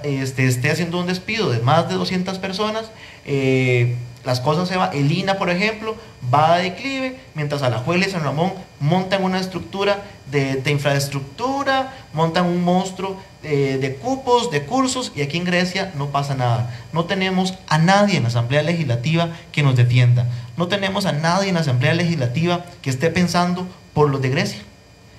[0.03, 2.91] este, esté haciendo un despido de más de 200 personas,
[3.25, 5.95] eh, las cosas se van, el INA, por ejemplo,
[6.33, 10.01] va a declive, mientras Alajuela y San Ramón montan una estructura
[10.31, 16.07] de, infraestructura, montan un monstruo de, de, cupos, de cursos, y aquí en Grecia no
[16.07, 16.73] pasa nada.
[16.93, 20.27] No tenemos a nadie en la Asamblea Legislativa que nos defienda.
[20.55, 24.61] No tenemos a nadie en la Asamblea Legislativa que esté pensando por los de Grecia.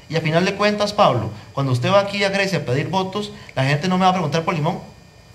[0.08, 3.32] Y a final de cuentas, Pablo, cuando usted va aquí a Grecia a pedir votos,
[3.54, 4.78] la gente no me va a preguntar por Limón,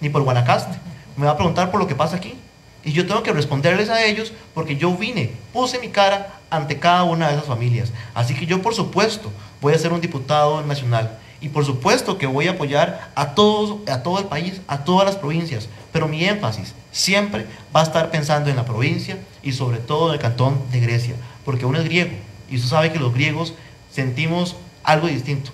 [0.01, 0.77] ni por Guanacaste,
[1.17, 2.35] me va a preguntar por lo que pasa aquí.
[2.83, 7.03] Y yo tengo que responderles a ellos porque yo vine, puse mi cara ante cada
[7.03, 7.91] una de esas familias.
[8.13, 11.17] Así que yo, por supuesto, voy a ser un diputado nacional.
[11.41, 15.05] Y por supuesto que voy a apoyar a, todos, a todo el país, a todas
[15.05, 15.69] las provincias.
[15.91, 20.15] Pero mi énfasis siempre va a estar pensando en la provincia y sobre todo en
[20.15, 21.15] el cantón de Grecia.
[21.45, 22.11] Porque uno es griego.
[22.49, 23.53] Y usted sabe que los griegos
[23.91, 25.51] sentimos algo distinto.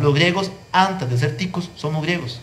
[0.00, 2.40] Los griegos, antes de ser ticos, somos griegos.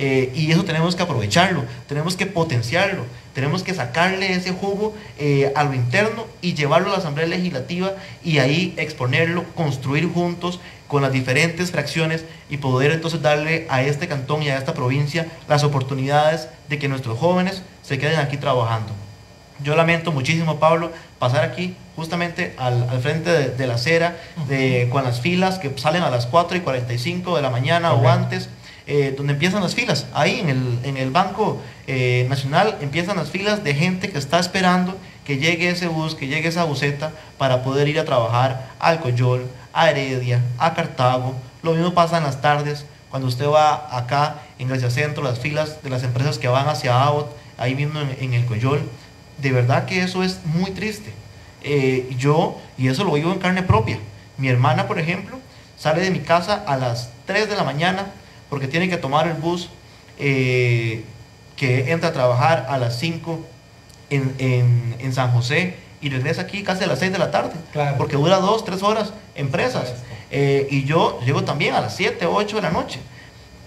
[0.00, 5.52] Eh, y eso tenemos que aprovecharlo, tenemos que potenciarlo, tenemos que sacarle ese jugo eh,
[5.56, 11.02] a lo interno y llevarlo a la Asamblea Legislativa y ahí exponerlo, construir juntos con
[11.02, 15.64] las diferentes fracciones y poder entonces darle a este cantón y a esta provincia las
[15.64, 18.92] oportunidades de que nuestros jóvenes se queden aquí trabajando.
[19.64, 24.88] yo lamento muchísimo, Pablo, pasar aquí justamente al, al frente de, de la acera, de,
[24.92, 28.48] con las filas que salen a las 4 y 45 de la mañana o antes,
[28.88, 30.06] eh, donde empiezan las filas.
[30.14, 34.40] Ahí en el, en el Banco eh, Nacional empiezan las filas de gente que está
[34.40, 38.98] esperando que llegue ese bus, que llegue esa buseta para poder ir a trabajar al
[39.00, 41.34] Coyol, a Heredia, a Cartago.
[41.62, 45.82] Lo mismo pasa en las tardes, cuando usted va acá en Gracia Centro, las filas
[45.82, 48.82] de las empresas que van hacia Abbott, ahí mismo en, en el Coyol
[49.38, 51.12] de verdad que eso es muy triste.
[51.62, 53.98] Eh, yo, y eso lo vivo en carne propia,
[54.36, 55.38] mi hermana, por ejemplo,
[55.76, 58.06] sale de mi casa a las 3 de la mañana
[58.50, 59.68] porque tiene que tomar el bus
[60.18, 61.04] eh,
[61.56, 63.40] que entra a trabajar a las 5
[64.10, 67.52] en, en, en, San José y regresa aquí casi a las 6 de la tarde,
[67.72, 67.96] Claro.
[67.98, 69.94] porque dura 2, 3 horas en presas.
[70.30, 73.00] Eh, y yo llego también a las 7, 8 de la noche.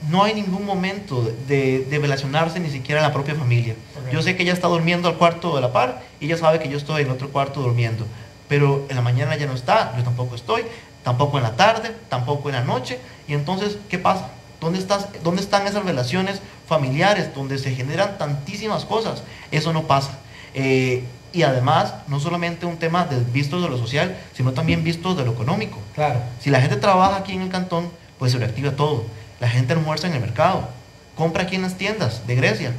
[0.09, 3.75] No hay ningún momento de, de relacionarse ni siquiera en la propia familia.
[4.11, 6.69] Yo sé que ella está durmiendo al cuarto de la par y ella sabe que
[6.69, 8.07] yo estoy en otro cuarto durmiendo.
[8.47, 10.63] Pero en la mañana ya no está, yo tampoco estoy,
[11.03, 12.97] tampoco en la tarde, tampoco en la noche.
[13.27, 14.29] Y entonces, ¿qué pasa?
[14.61, 19.23] ¿Dónde, estás, ¿Dónde están esas relaciones familiares donde se generan tantísimas cosas?
[19.49, 20.19] Eso no pasa.
[20.53, 21.03] Eh,
[21.33, 25.25] y además, no solamente un tema de, visto de lo social, sino también visto de
[25.25, 25.79] lo económico.
[25.95, 26.19] Claro.
[26.39, 27.89] Si la gente trabaja aquí en el cantón,
[28.19, 29.05] pues se reactiva todo.
[29.39, 30.69] La gente almuerza en el mercado,
[31.15, 32.73] compra aquí en las tiendas de Grecia,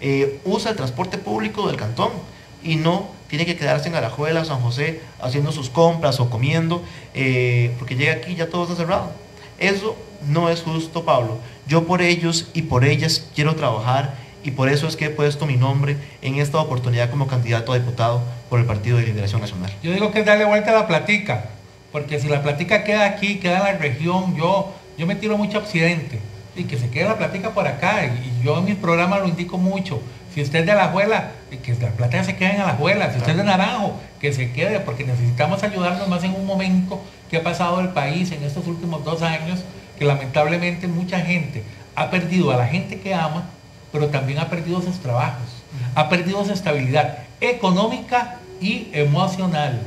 [0.00, 2.12] eh, usa el transporte público del cantón
[2.62, 6.82] y no tiene que quedarse en Alajuela, San José, haciendo sus compras o comiendo,
[7.12, 9.25] eh, porque llega aquí y ya todo está cerrado.
[9.58, 9.96] Eso
[10.28, 11.38] no es justo, Pablo.
[11.66, 15.46] Yo por ellos y por ellas quiero trabajar y por eso es que he puesto
[15.46, 19.72] mi nombre en esta oportunidad como candidato a diputado por el Partido de Liberación Nacional.
[19.82, 21.46] Yo digo que es darle vuelta a la platica,
[21.90, 25.58] porque si la platica queda aquí, queda en la región, yo, yo me tiro mucho
[25.58, 26.20] a Occidente,
[26.56, 29.58] y que se quede la platica por acá, y yo en mis programas lo indico
[29.58, 30.00] mucho.
[30.34, 31.30] Si usted es de Alajuela,
[31.62, 33.10] que la plática se quede en Alajuela.
[33.10, 37.00] Si usted es de Naranjo, que se quede, porque necesitamos ayudarnos más en un momento
[37.30, 39.60] que ha pasado el país en estos últimos dos años,
[39.98, 41.62] que lamentablemente mucha gente
[41.94, 43.44] ha perdido a la gente que ama,
[43.92, 45.48] pero también ha perdido sus trabajos,
[45.94, 49.80] ha perdido su estabilidad económica y emocional.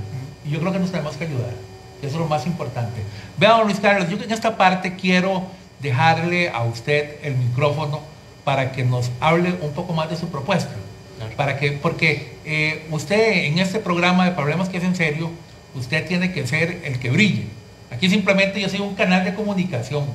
[0.45, 1.53] Y yo creo que nos tenemos que ayudar.
[2.01, 3.03] Eso es lo más importante.
[3.37, 5.43] Vean, Luis Carlos, yo en esta parte quiero
[5.79, 8.01] dejarle a usted el micrófono
[8.43, 10.71] para que nos hable un poco más de su propuesta.
[11.17, 11.35] Claro.
[11.35, 15.29] Para que, porque eh, usted en este programa de Problemas que es en serio,
[15.75, 17.45] usted tiene que ser el que brille.
[17.91, 20.05] Aquí simplemente yo soy un canal de comunicación.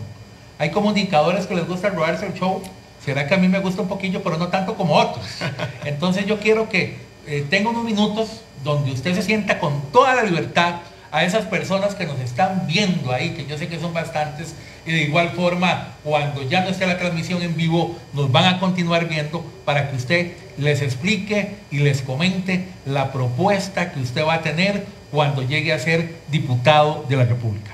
[0.58, 2.62] Hay comunicadores que les gusta robarse el show.
[3.04, 5.24] Será que a mí me gusta un poquillo, pero no tanto como otros.
[5.84, 6.96] Entonces yo quiero que
[7.26, 10.76] eh, tenga unos minutos donde usted se sienta con toda la libertad
[11.10, 14.54] a esas personas que nos están viendo ahí, que yo sé que son bastantes,
[14.86, 18.60] y de igual forma, cuando ya no esté la transmisión en vivo, nos van a
[18.60, 24.34] continuar viendo para que usted les explique y les comente la propuesta que usted va
[24.34, 27.72] a tener cuando llegue a ser diputado de la República.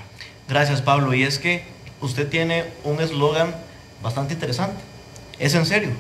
[0.48, 1.14] Gracias, Pablo.
[1.14, 1.62] Y es que
[2.00, 3.54] usted tiene un eslogan
[4.02, 4.80] bastante interesante.
[5.38, 5.90] Es en serio.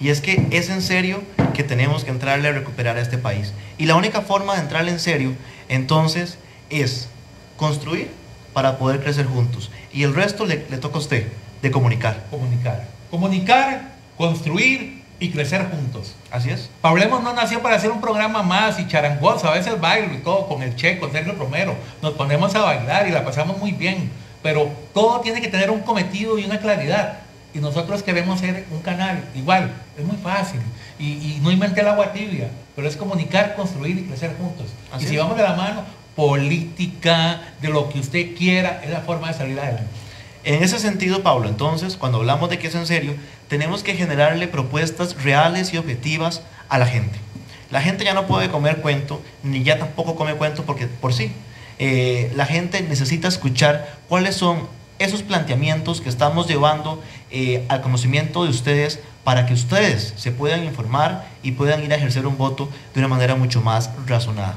[0.00, 1.22] Y es que es en serio
[1.54, 3.52] que tenemos que entrarle a recuperar a este país.
[3.78, 5.32] Y la única forma de entrarle en serio,
[5.68, 6.38] entonces,
[6.70, 7.08] es
[7.56, 8.10] construir
[8.56, 9.70] para poder crecer juntos.
[9.92, 11.26] Y el resto le, le toca a usted,
[11.60, 12.24] de comunicar.
[12.30, 12.86] Comunicar.
[13.10, 16.14] Comunicar, construir y crecer juntos.
[16.30, 16.70] Así es.
[16.80, 20.48] Pablemos no nació para hacer un programa más y charangoso, a veces bailo y todo
[20.48, 21.74] con el Che, con Sergio Romero.
[22.00, 24.10] Nos ponemos a bailar y la pasamos muy bien.
[24.42, 27.18] Pero todo tiene que tener un cometido y una claridad.
[27.52, 29.22] Y nosotros queremos ser un canal.
[29.34, 30.60] Igual, es muy fácil.
[30.98, 34.68] Y, y no inventé el agua tibia, pero es comunicar, construir y crecer juntos.
[34.90, 35.20] Así y si es.
[35.20, 35.82] vamos de la mano,
[36.16, 39.84] política, de lo que usted quiera, es la forma de salir adelante.
[40.42, 43.14] En ese sentido, Pablo, entonces, cuando hablamos de que es en serio,
[43.48, 47.18] tenemos que generarle propuestas reales y objetivas a la gente.
[47.70, 51.32] La gente ya no puede comer cuento, ni ya tampoco come cuento porque por sí.
[51.78, 58.44] Eh, la gente necesita escuchar cuáles son esos planteamientos que estamos llevando eh, al conocimiento
[58.44, 62.70] de ustedes para que ustedes se puedan informar y puedan ir a ejercer un voto
[62.94, 64.56] de una manera mucho más razonada.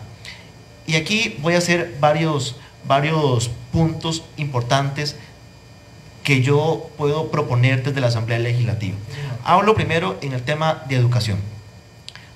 [0.90, 2.56] Y aquí voy a hacer varios,
[2.88, 5.16] varios puntos importantes
[6.24, 8.98] que yo puedo proponer desde la Asamblea Legislativa.
[9.44, 11.38] Hablo primero en el tema de educación.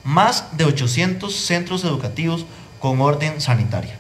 [0.04, 2.46] Más de 800 centros educativos
[2.80, 3.98] con orden sanitaria.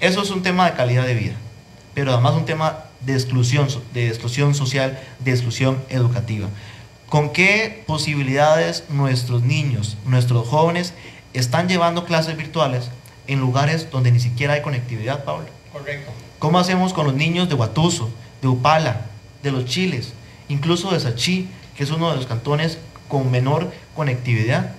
[0.00, 1.34] Eso es un tema de calidad de vida,
[1.92, 6.48] pero además un tema de exclusión, de exclusión social, de exclusión educativa.
[7.06, 10.94] ¿Con qué posibilidades nuestros niños, nuestros jóvenes
[11.34, 12.88] están llevando clases virtuales
[13.26, 15.46] en lugares donde ni siquiera hay conectividad, Pablo?
[15.72, 16.10] Correcto.
[16.38, 18.10] ¿Cómo hacemos con los niños de Huatuso,
[18.40, 19.06] de Upala,
[19.42, 20.12] de los Chiles,
[20.48, 24.72] incluso de Sachí, que es uno de los cantones con menor conectividad?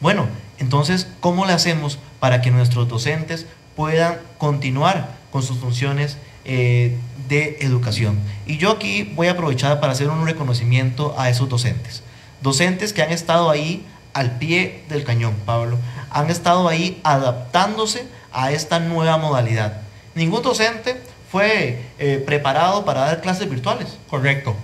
[0.00, 0.26] Bueno,
[0.58, 6.96] Entonces, ¿cómo le hacemos para que nuestros docentes puedan continuar con sus funciones eh,
[7.28, 8.18] de educación?
[8.46, 12.02] Y yo aquí voy a aprovechar para hacer un reconocimiento a esos docentes.
[12.40, 13.84] Docentes que han estado ahí
[14.16, 15.78] al pie del cañón, Pablo.
[16.10, 19.82] Han estado ahí adaptándose a esta nueva modalidad.
[20.14, 20.98] Ningún docente
[21.30, 23.98] fue eh, preparado para dar clases virtuales.
[24.08, 24.56] Correcto.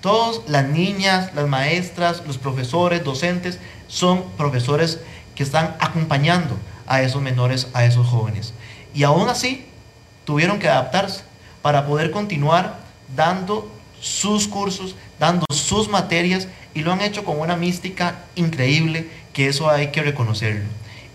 [0.00, 3.58] Todas las niñas, las maestras, los profesores, docentes,
[3.88, 5.00] son profesores
[5.34, 6.56] que están acompañando
[6.86, 8.54] a esos menores, a esos jóvenes.
[8.94, 9.66] Y aún así,
[10.24, 11.24] tuvieron que adaptarse
[11.62, 12.78] para poder continuar
[13.16, 13.68] dando
[14.00, 19.70] sus cursos, dando sus materias, y lo han hecho con una mística increíble, que eso
[19.70, 20.64] hay que reconocerlo.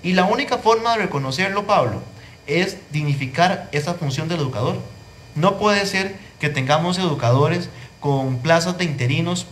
[0.03, 2.01] Y la única forma de reconocerlo, Pablo,
[2.47, 4.78] es dignificar esa función del educador.
[5.34, 9.47] No puede ser que tengamos educadores con plazas de interinos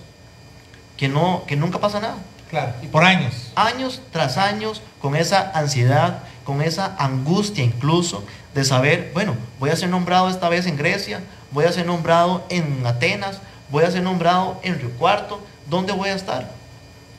[0.95, 2.17] que, no, que nunca pasa nada.
[2.49, 3.51] Claro, y por años.
[3.55, 8.23] Años tras años con esa ansiedad, con esa angustia incluso
[8.53, 12.45] de saber, bueno, voy a ser nombrado esta vez en Grecia, voy a ser nombrado
[12.49, 13.41] en Atenas,
[13.73, 16.51] voy a ser nombrado en Río Cuarto, ¿dónde voy a estar?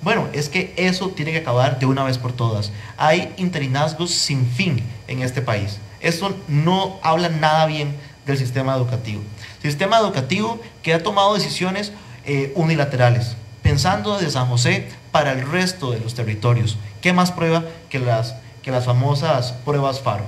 [0.02, 2.70] Bueno, es que eso tiene que acabar de una vez por todas.
[2.96, 5.78] Hay interinazgos sin fin en este país.
[6.00, 9.20] Eso no habla nada bien del sistema educativo.
[9.62, 11.92] Sistema educativo que ha tomado decisiones
[12.24, 13.34] eh, unilaterales,
[13.64, 16.78] pensando desde San José para el resto de los territorios.
[17.00, 20.26] ¿Qué más prueba que las, que las famosas pruebas FARO?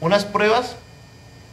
[0.00, 0.76] Unas pruebas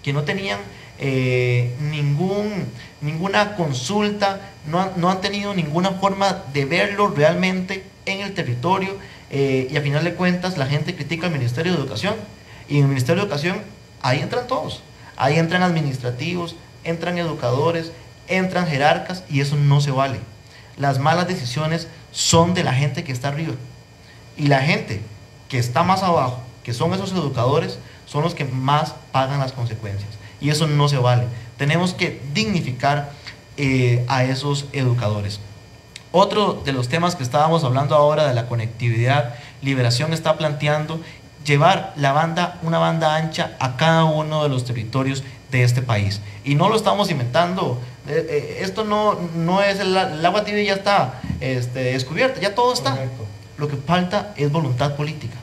[0.02, 0.60] que no tenían
[1.00, 2.68] eh, ningún,
[3.04, 8.98] ninguna consulta, no, no, han tenido ninguna forma de verlo realmente en el territorio
[9.30, 12.16] eh, y a final de cuentas la gente critica al Ministerio de Educación
[12.70, 13.58] y en el Ministerio de Educación
[14.02, 14.82] ahí entran todos,
[15.18, 17.92] ahí entran administrativos, entran educadores,
[18.28, 20.20] entran jerarcas y eso no se vale.
[20.78, 23.54] Las malas decisiones son de la gente que está arriba
[24.38, 25.02] y la gente
[25.50, 30.10] que está más abajo, que son esos educadores, son los que más pagan las consecuencias
[30.40, 31.26] y eso no se vale.
[31.58, 33.12] Tenemos que dignificar
[33.58, 35.40] eh, a esos educadores.
[36.12, 41.00] Otro de los temas que estábamos hablando ahora de la conectividad, Liberación está planteando
[41.46, 46.22] llevar la banda, una banda ancha a cada uno de los territorios de este país.
[46.44, 47.80] Y no lo estamos inventando.
[48.08, 49.96] Eh, eh, esto no, no es el,
[50.26, 52.98] agua tibia ya está este, descubierta, ya todo está.
[53.58, 55.38] Lo que falta es voluntad política.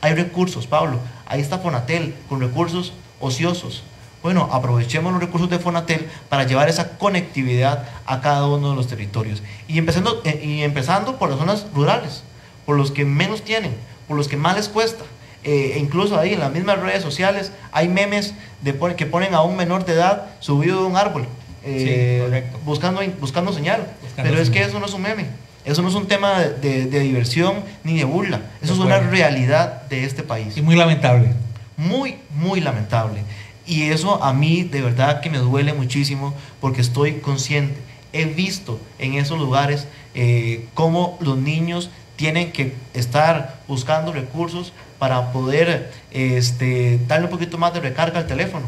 [0.00, 1.00] Hay recursos, Pablo.
[1.26, 3.82] Ahí está Fonatel con recursos ociosos.
[4.26, 8.88] Bueno, aprovechemos los recursos de Fonatel para llevar esa conectividad a cada uno de los
[8.88, 9.40] territorios.
[9.68, 12.24] Y empezando, eh, y empezando por las zonas rurales,
[12.64, 13.70] por los que menos tienen,
[14.08, 15.04] por los que más les cuesta.
[15.44, 19.54] e incluso ahí en las mismas redes sociales hay memes de, que ponen a un
[19.56, 21.28] menor de edad subido de un árbol,
[21.62, 23.86] eh, buscando, buscando señal.
[24.16, 25.26] Pero es que eso no es un meme.
[25.64, 28.40] Eso no es un tema de, de diversión ni de burla.
[28.60, 30.56] Eso es una realidad de este país.
[30.56, 31.28] Y muy lamentable.
[31.76, 33.20] Muy, muy lamentable.
[33.66, 37.80] Y eso a mí de verdad que me duele muchísimo porque estoy consciente.
[38.12, 45.32] He visto en esos lugares eh, cómo los niños tienen que estar buscando recursos para
[45.32, 48.66] poder este, darle un poquito más de recarga al teléfono.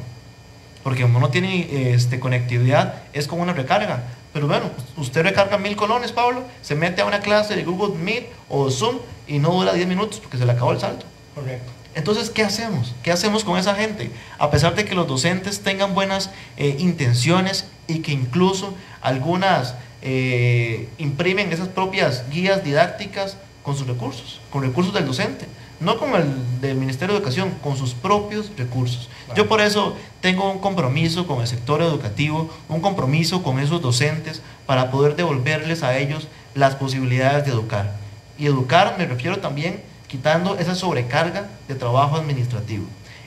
[0.83, 4.05] Porque como no tiene este, conectividad, es como una recarga.
[4.33, 8.27] Pero bueno, usted recarga mil colones, Pablo, se mete a una clase de Google Meet
[8.49, 11.07] o Zoom y no dura 10 minutos porque se le acabó el salto.
[11.35, 11.78] Correcto.
[11.95, 12.95] Entonces, ¿qué hacemos?
[13.03, 14.11] ¿Qué hacemos con esa gente?
[14.39, 20.89] A pesar de que los docentes tengan buenas eh, intenciones y que incluso algunas eh,
[20.99, 25.47] imprimen esas propias guías didácticas con sus recursos, con recursos del docente,
[25.81, 29.09] no con el del Ministerio de Educación, con sus propios recursos.
[29.35, 34.43] Yo por eso tengo un compromiso con el sector educativo, un compromiso con esos docentes
[34.67, 37.95] para poder devolverles a ellos las posibilidades de educar.
[38.39, 42.85] Y educar me refiero también quitando esa sobrecarga de trabajo administrativo.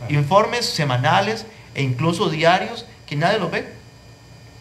[0.10, 3.72] Informes semanales e incluso diarios que nadie los ve,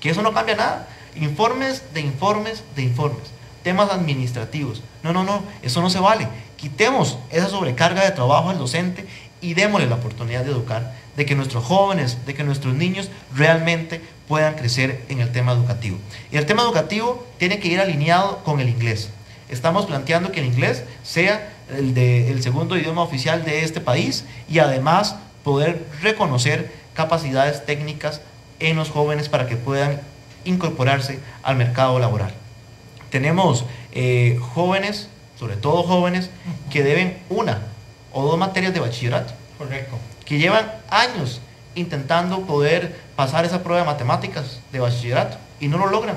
[0.00, 0.88] que eso no cambia nada.
[1.16, 3.24] Informes de informes de informes,
[3.64, 4.82] temas administrativos.
[5.02, 6.28] No, no, no, eso no se vale.
[6.56, 9.06] Quitemos esa sobrecarga de trabajo al docente
[9.40, 14.00] y démosle la oportunidad de educar, de que nuestros jóvenes, de que nuestros niños realmente
[14.28, 15.98] puedan crecer en el tema educativo.
[16.30, 19.10] Y el tema educativo tiene que ir alineado con el inglés.
[19.48, 24.24] Estamos planteando que el inglés sea el, de, el segundo idioma oficial de este país
[24.48, 28.20] y además poder reconocer capacidades técnicas
[28.58, 30.00] en los jóvenes para que puedan
[30.44, 32.32] incorporarse al mercado laboral.
[33.10, 35.08] Tenemos eh, jóvenes,
[35.38, 36.30] sobre todo jóvenes,
[36.70, 37.62] que deben una
[38.12, 39.34] o dos materias de bachillerato.
[39.58, 39.98] Correcto.
[40.24, 41.40] Que llevan años
[41.74, 46.16] intentando poder pasar esa prueba de matemáticas de bachillerato y no lo logran.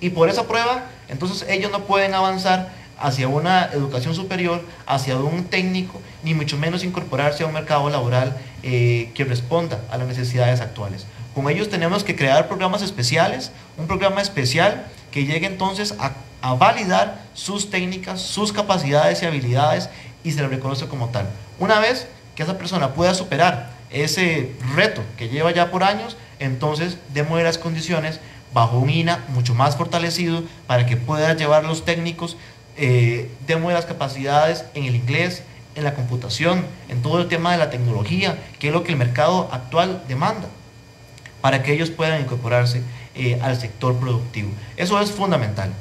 [0.00, 5.44] Y por esa prueba, entonces ellos no pueden avanzar hacia una educación superior, hacia un
[5.44, 10.60] técnico, ni mucho menos incorporarse a un mercado laboral eh, que responda a las necesidades
[10.60, 11.06] actuales.
[11.34, 16.12] Con ellos tenemos que crear programas especiales, un programa especial que llegue entonces a,
[16.42, 19.88] a validar sus técnicas, sus capacidades y habilidades
[20.24, 21.28] y se le reconoce como tal.
[21.58, 26.98] Una vez que esa persona pueda superar ese reto que lleva ya por años, entonces
[27.12, 28.20] démosle las condiciones
[28.52, 32.36] bajo un INA mucho más fortalecido para que pueda llevar los técnicos,
[32.76, 35.42] eh, démosle las capacidades en el inglés,
[35.74, 38.98] en la computación, en todo el tema de la tecnología, que es lo que el
[38.98, 40.48] mercado actual demanda,
[41.40, 42.82] para que ellos puedan incorporarse
[43.14, 44.50] eh, al sector productivo.
[44.76, 45.72] Eso es fundamental.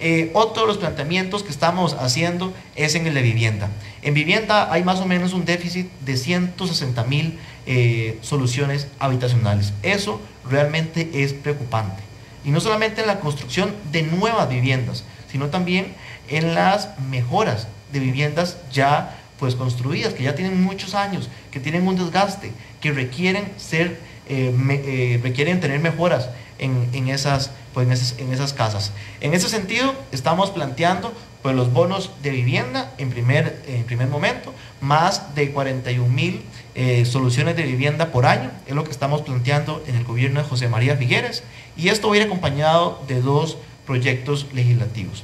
[0.00, 3.68] Eh, otro de los planteamientos que estamos haciendo es en el de vivienda.
[4.02, 9.72] En vivienda hay más o menos un déficit de 160 mil eh, soluciones habitacionales.
[9.82, 12.02] Eso realmente es preocupante.
[12.44, 15.94] Y no solamente en la construcción de nuevas viviendas, sino también
[16.28, 21.86] en las mejoras de viviendas ya pues construidas, que ya tienen muchos años, que tienen
[21.86, 28.92] un desgaste, que requieren ser, eh, requieren tener mejoras en, esas, pues, en, esas, casas.
[29.20, 31.12] En ese sentido, estamos planteando
[31.42, 36.42] pues, los bonos de vivienda en primer, en primer momento, más de 41 mil
[36.74, 40.48] eh, soluciones de vivienda por año, es lo que estamos planteando en el gobierno de
[40.48, 41.44] José María Figueres,
[41.76, 45.22] y esto va a ir acompañado de dos proyectos legislativos.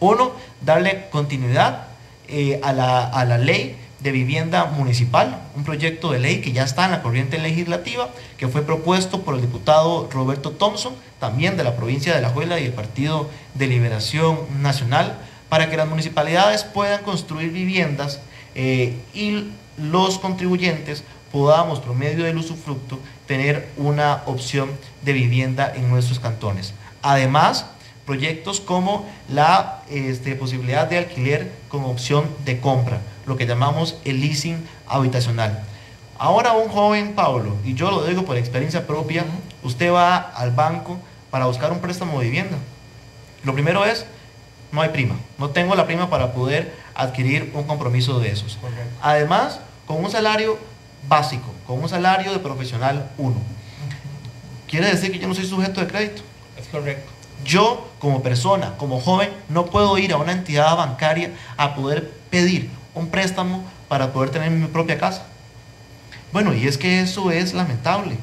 [0.00, 0.32] Uno,
[0.62, 1.86] darle continuidad
[2.28, 6.64] eh, a, la, a la ley de vivienda municipal, un proyecto de ley que ya
[6.64, 11.64] está en la corriente legislativa, que fue propuesto por el diputado Roberto Thompson, también de
[11.64, 15.18] la provincia de La Juela y el Partido de Liberación Nacional,
[15.50, 18.20] para que las municipalidades puedan construir viviendas
[18.54, 24.70] eh, y los contribuyentes podamos, por medio del usufructo, tener una opción
[25.02, 26.74] de vivienda en nuestros cantones.
[27.02, 27.66] Además,
[28.10, 34.20] proyectos como la este, posibilidad de alquiler con opción de compra lo que llamamos el
[34.20, 35.62] leasing habitacional.
[36.18, 39.24] Ahora un joven Pablo, y yo lo digo por experiencia propia,
[39.62, 40.98] usted va al banco
[41.30, 42.56] para buscar un préstamo de vivienda.
[43.44, 44.04] Lo primero es,
[44.72, 48.58] no hay prima, no tengo la prima para poder adquirir un compromiso de esos.
[49.00, 50.58] Además, con un salario
[51.08, 53.36] básico, con un salario de profesional 1.
[54.66, 56.22] Quiere decir que yo no soy sujeto de crédito.
[56.58, 57.19] Es correcto.
[57.44, 62.70] Yo, como persona, como joven, no puedo ir a una entidad bancaria a poder pedir
[62.94, 65.26] un préstamo para poder tener mi propia casa.
[66.32, 68.16] Bueno, y es que eso es lamentable.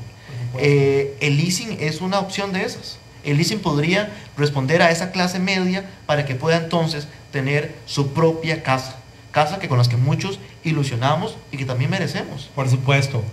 [0.58, 3.00] Eh, el leasing es una opción de esas.
[3.24, 8.64] El leasing podría responder a esa clase media para que pueda entonces tener su propia
[8.64, 8.98] casa.
[9.32, 12.50] Casa que con las que muchos ilusionamos y que también merecemos.
[12.56, 13.24] Por supuesto.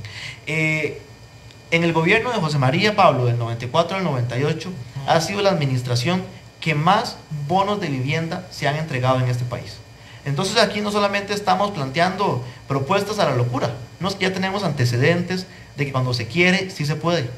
[0.47, 1.01] Eh,
[1.71, 4.71] en el gobierno de José María Pablo, del 94 al 98,
[5.07, 6.23] ha sido la administración
[6.61, 9.77] que más bonos de vivienda se han entregado en este país.
[10.25, 15.47] Entonces aquí no solamente estamos planteando propuestas a la locura, no ya tenemos antecedentes
[15.77, 17.29] de que cuando se quiere, sí se puede.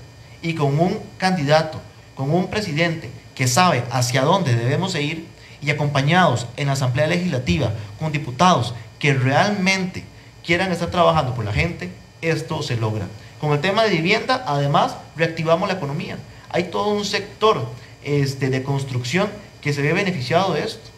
[0.42, 1.80] Y con un candidato,
[2.14, 5.26] con un presidente que sabe hacia dónde debemos ir
[5.60, 10.04] y acompañados en la Asamblea Legislativa con diputados que realmente
[10.44, 11.90] quieran estar trabajando por la gente,
[12.22, 13.06] esto se logra.
[13.40, 16.16] Con el tema de vivienda, además, reactivamos la economía.
[16.50, 17.66] Hay todo un sector
[18.02, 19.28] este, de construcción
[19.60, 20.96] que se ve beneficiado de esto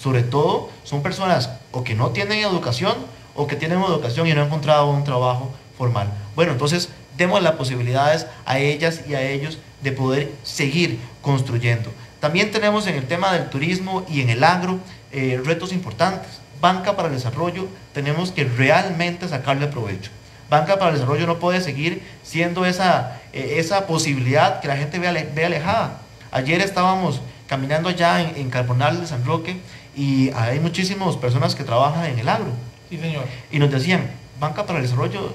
[0.00, 2.94] sobre todo son personas o que no tienen educación
[3.34, 6.10] o que tienen educación y no han encontrado un trabajo formal.
[6.34, 11.92] Bueno, entonces demos las posibilidades a ellas y a ellos de poder seguir construyendo.
[12.18, 14.78] También tenemos en el tema del turismo y en el agro
[15.12, 16.40] eh, retos importantes.
[16.62, 20.10] Banca para el desarrollo tenemos que realmente sacarle provecho.
[20.50, 24.98] Banca para el desarrollo no puede seguir siendo esa, eh, esa posibilidad que la gente
[24.98, 26.00] ve alejada.
[26.32, 29.60] Ayer estábamos caminando allá en, en Carbonal de San Roque
[29.96, 32.50] y hay muchísimas personas que trabajan en el agro.
[32.88, 33.24] Sí, señor.
[33.52, 35.34] Y nos decían, banca para el desarrollo,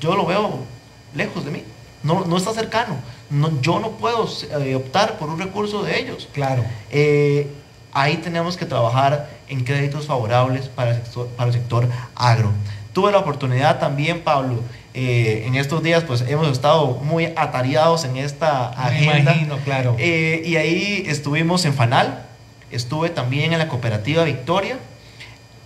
[0.00, 0.60] yo lo veo
[1.14, 1.62] lejos de mí,
[2.02, 2.96] no, no está cercano.
[3.28, 4.28] No, yo no puedo
[4.60, 6.28] eh, optar por un recurso de ellos.
[6.32, 6.64] Claro.
[6.90, 7.50] Eh,
[7.92, 12.52] ahí tenemos que trabajar en créditos favorables para el sector, para el sector agro.
[12.96, 14.62] Tuve la oportunidad también, Pablo,
[14.94, 19.12] eh, en estos días pues hemos estado muy atareados en esta agenda.
[19.12, 19.96] Me imagino, claro.
[19.98, 22.24] y ahí estuvimos en Fanal,
[22.70, 24.78] estuve también en la cooperativa Victoria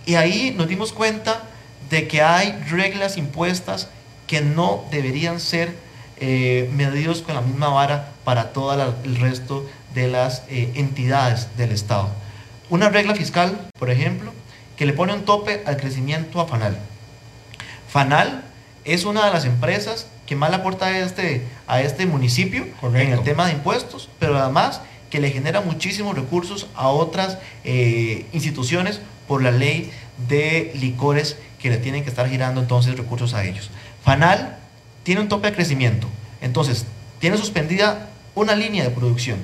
[0.05, 1.43] y ahí nos dimos cuenta
[1.89, 3.87] de que hay reglas impuestas
[4.27, 5.73] que no deberían ser
[6.17, 11.71] eh, medidos con la misma vara para todo el resto de las eh, entidades del
[11.71, 12.09] Estado.
[12.69, 14.33] Una regla fiscal, por ejemplo,
[14.75, 16.45] que le pone un tope al crecimiento a
[17.91, 18.43] Fanal.
[18.83, 23.11] Es una de las empresas que más le aporta a este, a este municipio en
[23.11, 24.81] el tema de impuestos, pero además
[25.11, 29.91] que le genera muchísimos recursos a otras eh, instituciones por la ley
[30.27, 33.69] de licores que le tienen que estar girando entonces recursos a ellos.
[34.03, 34.57] Fanal
[35.03, 36.07] tiene un tope de crecimiento,
[36.41, 36.85] entonces
[37.19, 39.37] tiene suspendida una línea de producción,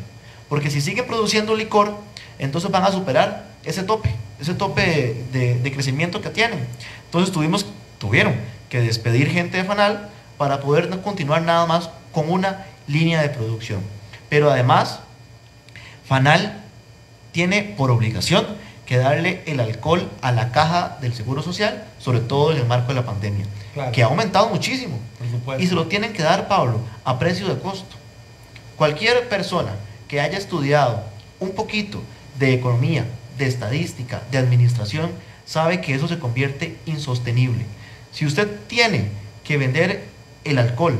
[0.49, 1.95] porque si sigue produciendo licor,
[2.39, 6.59] entonces van a superar ese tope, ese tope de, crecimiento que tienen.
[7.05, 7.65] Entonces tuvimos,
[7.97, 8.35] tuvieron
[8.69, 13.81] que despedir gente de Fanal para poder continuar nada más con una línea de producción.
[14.29, 14.99] Pero además,
[16.05, 16.63] Fanal
[17.31, 18.45] tiene por obligación
[18.85, 22.87] que darle el alcohol a la caja del Seguro Social, sobre todo en el marco
[22.87, 23.45] de la pandemia,
[23.91, 24.97] que ha aumentado muchísimo.
[25.59, 27.95] Y se lo tienen que dar, Pablo, a precio de costo.
[28.77, 29.73] Cualquier persona
[30.07, 31.03] que haya estudiado
[31.39, 32.01] un poquito
[32.39, 33.05] de economía,
[33.37, 35.11] de estadística, de administración,
[35.45, 37.65] sabe que eso se convierte insostenible.
[38.17, 39.09] Si usted tiene
[39.43, 40.03] que vender
[40.43, 40.97] el alcohol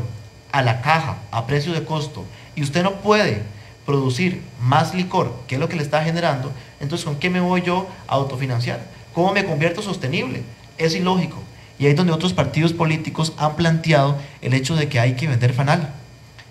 [0.52, 2.24] a la caja a precio de costo
[2.56, 3.42] y usted no puede
[3.88, 7.64] producir más licor, que es lo que le está generando, entonces ¿con qué me voy
[7.64, 8.86] yo a autofinanciar?
[9.16, 10.44] ¿Cómo me convierto sostenible?
[10.78, 11.42] Es ilógico.
[11.80, 15.28] Y ahí es donde otros partidos políticos han planteado el hecho de que hay que
[15.28, 15.96] vender Fanal.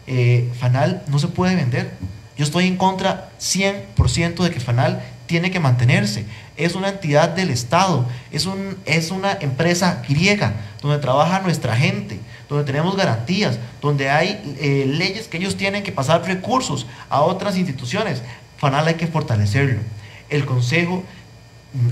[0.09, 1.93] Eh, Fanal no se puede vender.
[2.37, 6.25] Yo estoy en contra 100% de que Fanal tiene que mantenerse.
[6.57, 12.19] Es una entidad del Estado, es, un, es una empresa griega donde trabaja nuestra gente,
[12.49, 17.57] donde tenemos garantías, donde hay eh, leyes que ellos tienen que pasar recursos a otras
[17.57, 18.23] instituciones.
[18.59, 19.81] Fanal hay que fortalecerlo.
[20.29, 21.03] El Consejo,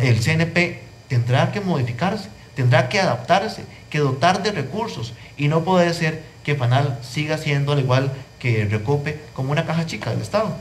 [0.01, 5.93] el CNP, tendrá que modificarse, tendrá que adaptarse, que dotar de recursos y no puede
[5.95, 10.57] ser que Fanal siga siendo al igual que Recope como una caja chica del Estado.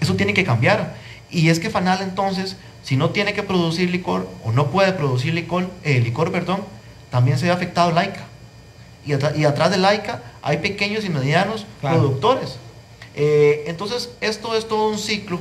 [0.00, 0.94] Eso tiene que cambiar.
[1.30, 5.34] Y es que Fanal entonces, si no tiene que producir licor o no puede producir
[5.34, 6.62] licor, eh, licor perdón,
[7.10, 8.26] también se ve afectado Laica.
[9.06, 12.58] Y, y, atrás de Laica hay pequeños y medianos productores.
[13.14, 15.40] Eh, entonces, esto es todo un ciclo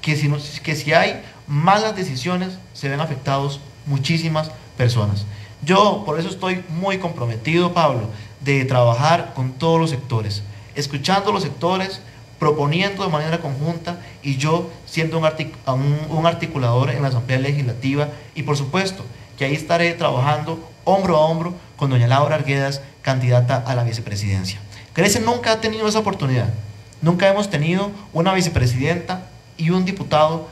[0.00, 0.30] que si,
[0.62, 5.26] que si hay malas decisiones, se ven afectados muchísimas personas.
[5.62, 8.08] Yo por eso estoy muy comprometido, Pablo,
[8.40, 10.42] de trabajar con todos los sectores,
[10.74, 12.00] escuchando los sectores,
[12.38, 18.56] proponiendo de manera conjunta y yo siendo un, articulador en la Asamblea Legislativa y por
[18.56, 19.04] supuesto
[19.38, 24.60] que ahí estaré trabajando hombro a hombro con doña Laura Arguedas, candidata a la vicepresidencia.
[24.92, 26.52] Crece nunca ha tenido esa oportunidad.
[27.00, 30.48] Nunca hemos tenido una vicepresidenta y un diputado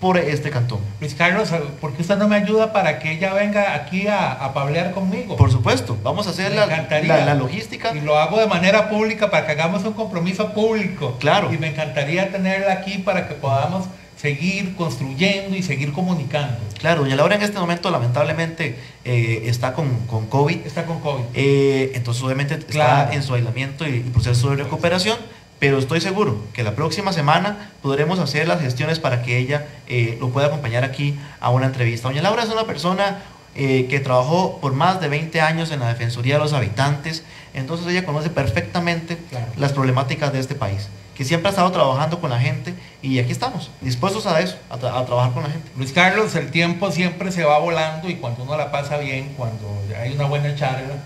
[0.00, 0.80] por este cantón.
[1.00, 4.52] Luis Carlos, ¿por qué usted no me ayuda para que ella venga aquí a, a
[4.52, 5.36] pablear conmigo?
[5.36, 7.94] Por supuesto, vamos a hacer la, la, logística.
[7.94, 11.16] Y lo hago de manera pública para que hagamos un compromiso público.
[11.18, 11.52] Claro.
[11.52, 13.86] Y me encantaría tenerla aquí para que podamos
[14.16, 16.58] seguir construyendo y seguir comunicando.
[16.78, 20.66] Claro, doña Laura en este momento lamentablemente eh, está con, con, COVID.
[20.66, 21.24] Está con COVID.
[21.34, 25.18] Eh, entonces obviamente está en su aislamiento y proceso de recuperación
[25.58, 30.16] pero estoy seguro que la próxima semana podremos hacer las gestiones para que ella eh,
[30.20, 32.08] lo pueda acompañar aquí a una entrevista.
[32.08, 33.22] Doña Laura es una persona
[33.54, 37.86] eh, que trabajó por más de 20 años en la Defensoría de los Habitantes, entonces
[37.86, 39.16] ella conoce perfectamente
[39.56, 43.32] las problemáticas de este país, que siempre ha estado trabajando con la gente y aquí
[43.32, 45.70] estamos, dispuestos a eso, a, trabajar con la gente.
[45.74, 49.82] Luis Carlos, el tiempo siempre se va volando y cuando uno la pasa bien, cuando
[49.98, 50.96] hay una buena charla,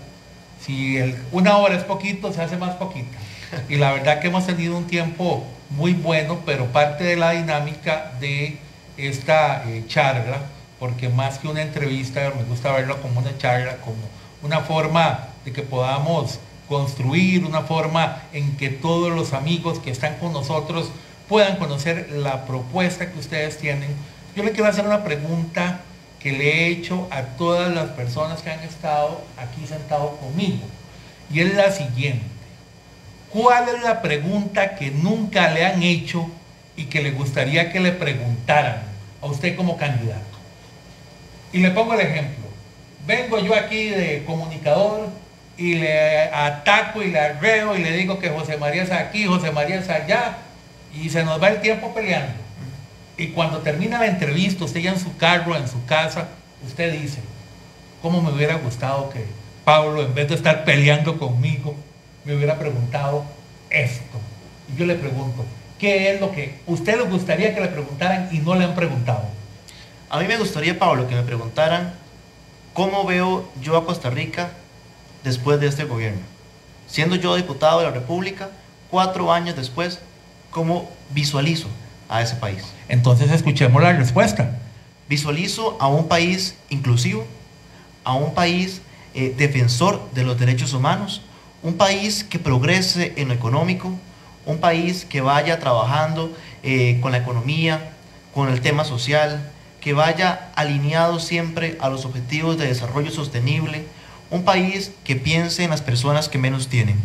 [0.59, 0.99] si
[1.31, 3.17] una hora es poquito, se hace más poquita
[3.69, 8.13] y la verdad que hemos tenido un tiempo muy bueno, pero parte de la dinámica
[8.19, 8.57] de
[8.97, 10.39] esta eh, charla,
[10.79, 13.97] porque más que una entrevista, me gusta verlo como una charla, como
[14.43, 20.15] una forma de que podamos construir, una forma en que todos los amigos que están
[20.17, 20.91] con nosotros
[21.27, 23.89] puedan conocer la propuesta que ustedes tienen.
[24.35, 25.81] Yo le quiero hacer una pregunta
[26.19, 30.63] que le he hecho a todas las personas que han estado aquí sentados conmigo,
[31.31, 32.30] y es la siguiente.
[33.33, 36.29] ¿Cuál es la pregunta que nunca le han hecho
[36.75, 38.83] y que le gustaría que le preguntaran
[39.21, 40.21] a usted como candidato?
[41.53, 42.45] Y le pongo el ejemplo.
[43.07, 45.09] Vengo yo aquí de comunicador
[45.57, 49.51] y le ataco y le arreo y le digo que José María es aquí, José
[49.51, 50.37] María es allá
[50.93, 52.33] y se nos va el tiempo peleando.
[53.17, 56.27] Y cuando termina la entrevista, usted ya en su carro, en su casa,
[56.65, 57.19] usted dice,
[58.01, 59.25] ¿cómo me hubiera gustado que
[59.63, 61.75] Pablo, en vez de estar peleando conmigo,
[62.25, 63.25] me hubiera preguntado
[63.69, 64.19] esto.
[64.73, 65.45] Y yo le pregunto,
[65.79, 69.23] ¿qué es lo que usted le gustaría que le preguntaran y no le han preguntado?
[70.09, 71.93] A mí me gustaría, Pablo, que me preguntaran
[72.73, 74.51] cómo veo yo a Costa Rica
[75.23, 76.21] después de este gobierno.
[76.87, 78.49] Siendo yo diputado de la República,
[78.89, 79.99] cuatro años después,
[80.49, 81.67] ¿cómo visualizo
[82.09, 82.63] a ese país?
[82.89, 84.59] Entonces escuchemos la respuesta.
[85.07, 87.25] Visualizo a un país inclusivo,
[88.03, 88.81] a un país
[89.13, 91.21] eh, defensor de los derechos humanos,
[91.63, 93.91] un país que progrese en lo económico,
[94.45, 97.91] un país que vaya trabajando eh, con la economía,
[98.33, 103.83] con el tema social, que vaya alineado siempre a los objetivos de desarrollo sostenible,
[104.29, 106.97] un país que piense en las personas que menos tienen,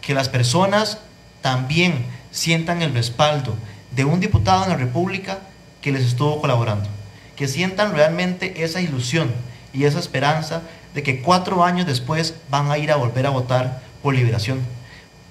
[0.00, 0.98] que las personas
[1.42, 3.56] también sientan el respaldo
[3.90, 5.40] de un diputado en la República
[5.80, 6.88] que les estuvo colaborando,
[7.36, 9.32] que sientan realmente esa ilusión
[9.72, 10.62] y esa esperanza
[10.94, 14.60] de que cuatro años después van a ir a volver a votar por liberación,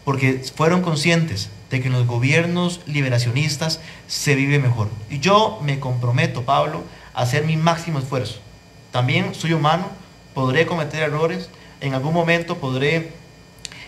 [0.06, 4.90] porque fueron conscientes de que en los gobiernos liberacionistas se vive mejor.
[5.10, 8.40] Y yo me comprometo, Pablo, a hacer mi máximo esfuerzo.
[8.92, 9.88] También soy humano,
[10.34, 11.50] podré cometer errores,
[11.82, 13.12] en algún momento podré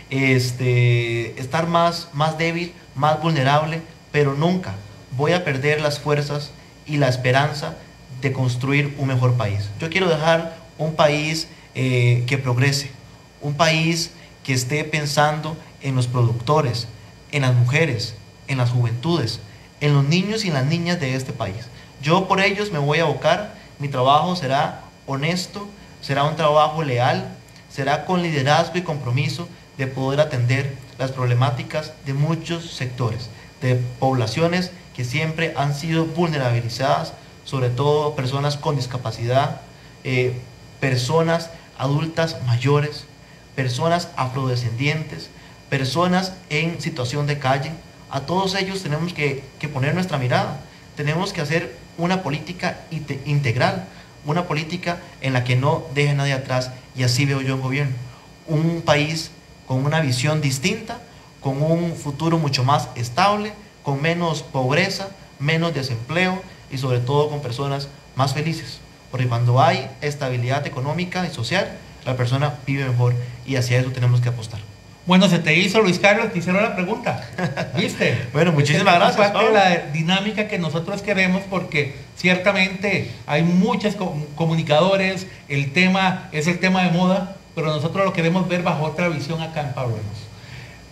[0.10, 4.76] este, estar más, más débil, más vulnerable, pero nunca
[5.18, 6.52] voy a perder las fuerzas
[6.86, 7.78] y la esperanza
[8.22, 9.70] de construir un mejor país.
[9.80, 12.92] Yo quiero dejar un país eh, que progrese,
[13.42, 14.12] un país
[14.44, 16.88] que esté pensando en los productores,
[17.32, 18.16] en las mujeres,
[18.48, 19.40] en las juventudes,
[19.80, 21.68] en los niños y las niñas de este país.
[22.02, 25.68] Yo por ellos me voy a abocar, mi trabajo será honesto,
[26.02, 27.36] será un trabajo leal,
[27.70, 33.30] será con liderazgo y compromiso de poder atender las problemáticas de muchos sectores,
[33.62, 37.14] de poblaciones que siempre han sido vulnerabilizadas,
[37.46, 39.62] sobre todo personas con discapacidad,
[40.04, 40.34] eh,
[40.80, 43.06] personas adultas mayores,
[43.56, 45.30] personas afrodescendientes,
[45.70, 47.72] personas en situación de calle.
[48.10, 49.44] A todos ellos tenemos que,
[49.74, 50.60] poner nuestra mirada.
[50.96, 52.82] Tenemos que hacer una política
[53.26, 53.86] integral,
[54.26, 56.72] una política en la que no deje nadie atrás.
[56.96, 57.96] Y así veo yo un gobierno.
[58.48, 59.32] Un país
[59.68, 61.00] con una visión distinta,
[61.40, 67.42] con un futuro mucho más estable, con menos pobreza, menos desempleo y sobre todo con
[67.42, 68.80] personas más felices.
[69.10, 73.14] Porque cuando hay estabilidad económica y social, la persona vive mejor
[73.46, 74.60] y hacia eso tenemos que apostar.
[75.06, 77.28] Bueno, se te hizo Luis Carlos, te hicieron la pregunta.
[77.78, 78.28] ¿Viste?
[78.34, 79.32] bueno, muchísimas gracias.
[79.32, 83.98] Parte de la dinámica que nosotros queremos porque ciertamente hay muchos
[84.36, 89.10] comunicadores, el tema es el tema de moda, pero nosotros lo queremos ver bajo otra
[89.10, 89.98] visión acá en Pablo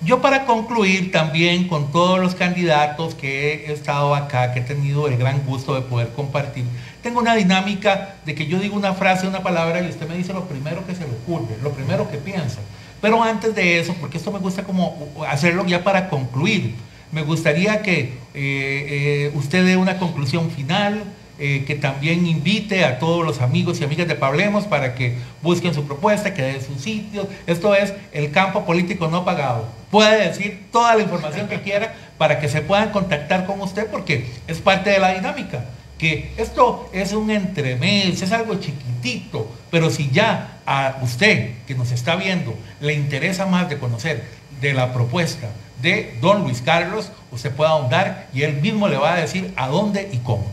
[0.02, 5.08] yo para concluir también con todos los candidatos que he estado acá, que he tenido
[5.08, 6.64] el gran gusto de poder compartir,
[7.02, 10.34] tengo una dinámica de que yo digo una frase, una palabra y usted me dice
[10.34, 12.60] lo primero que se le ocurre, lo primero que piensa.
[13.02, 16.76] Pero antes de eso, porque esto me gusta como hacerlo ya para concluir,
[17.12, 21.04] me gustaría que eh, eh, usted dé una conclusión final,
[21.42, 25.74] eh, que también invite a todos los amigos y amigas de Pablemos para que busquen
[25.74, 27.28] su propuesta, que den sus sitios.
[27.48, 29.66] Esto es el campo político no pagado.
[29.90, 34.26] Puede decir toda la información que quiera para que se puedan contactar con usted porque
[34.50, 35.64] es parte de la dinámica.
[36.00, 41.92] Que esto es un entremés, es algo chiquitito, pero si ya a usted que nos
[41.92, 44.24] está viendo le interesa más de conocer
[44.62, 45.50] de la propuesta
[45.82, 49.68] de don Luis Carlos, usted puede ahondar y él mismo le va a decir a
[49.68, 50.48] dónde y cómo.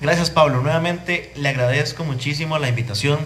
[0.00, 3.18] Gracias Pablo, nuevamente le agradezco muchísimo la invitación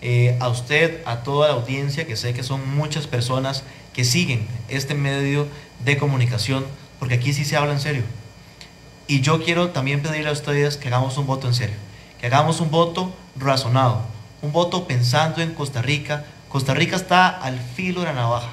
[0.00, 4.46] eh, a usted, a toda la audiencia, que sé que son muchas personas que siguen
[4.68, 5.48] este medio
[5.84, 6.64] de comunicación,
[6.98, 8.02] porque aquí sí se habla en serio.
[9.06, 11.76] Y yo quiero también pedirle a ustedes que hagamos un voto en serio,
[12.20, 14.02] que hagamos un voto razonado,
[14.42, 16.24] un voto pensando en Costa Rica.
[16.48, 18.50] Costa Rica está al filo de la navaja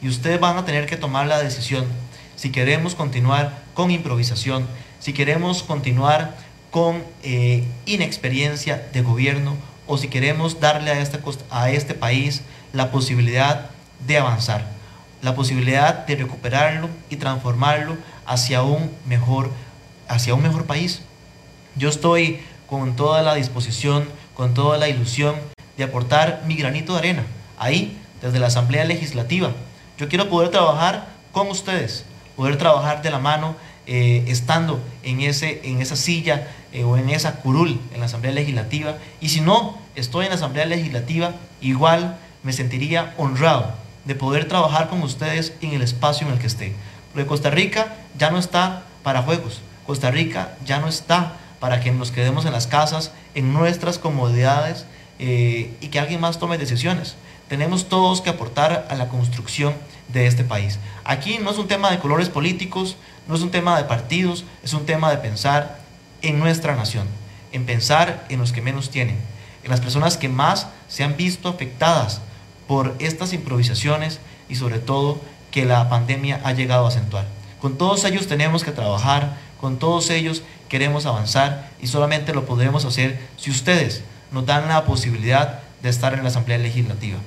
[0.00, 1.84] y ustedes van a tener que tomar la decisión
[2.40, 4.66] si queremos continuar con improvisación,
[4.98, 6.34] si queremos continuar
[6.70, 11.20] con eh, inexperiencia de gobierno o si queremos darle a, esta,
[11.50, 12.40] a este país
[12.72, 13.68] la posibilidad
[14.06, 14.64] de avanzar,
[15.20, 19.50] la posibilidad de recuperarlo y transformarlo hacia un mejor,
[20.10, 21.00] hacia un mejor país.
[21.76, 25.36] Yo estoy con toda la disposición, con toda la ilusión
[25.76, 27.24] de aportar mi granito de arena
[27.58, 29.52] ahí, desde la Asamblea Legislativa.
[29.98, 32.04] Yo quiero poder trabajar con ustedes,
[32.36, 33.54] poder trabajar de la mano,
[33.86, 38.32] eh, estando en, ese, en esa silla eh, o en esa curul en la Asamblea
[38.32, 38.96] Legislativa.
[39.20, 44.88] Y si no estoy en la Asamblea Legislativa, igual me sentiría honrado de poder trabajar
[44.88, 46.74] con ustedes en el espacio en el que esté.
[47.12, 49.62] Porque Costa Rica ya no está para juegos.
[49.90, 54.86] Costa Rica ya no está para que nos quedemos en las casas, en nuestras comodidades
[55.18, 57.16] eh, y que alguien más tome decisiones.
[57.48, 59.74] Tenemos todos que aportar a la construcción
[60.06, 60.78] de este país.
[61.02, 64.74] Aquí no es un tema de colores políticos, no es un tema de partidos, es
[64.74, 65.80] un tema de pensar
[66.22, 67.08] en nuestra nación,
[67.50, 69.18] en pensar en los que menos tienen,
[69.64, 72.20] en las personas que más se han visto afectadas
[72.68, 75.20] por estas improvisaciones y sobre todo
[75.50, 77.26] que la pandemia ha llegado a acentuar.
[77.60, 82.84] Con todos ellos tenemos que trabajar, con todos ellos queremos avanzar y solamente lo podremos
[82.84, 84.02] hacer si ustedes
[84.32, 87.18] nos dan la posibilidad de estar en la Asamblea Legislativa.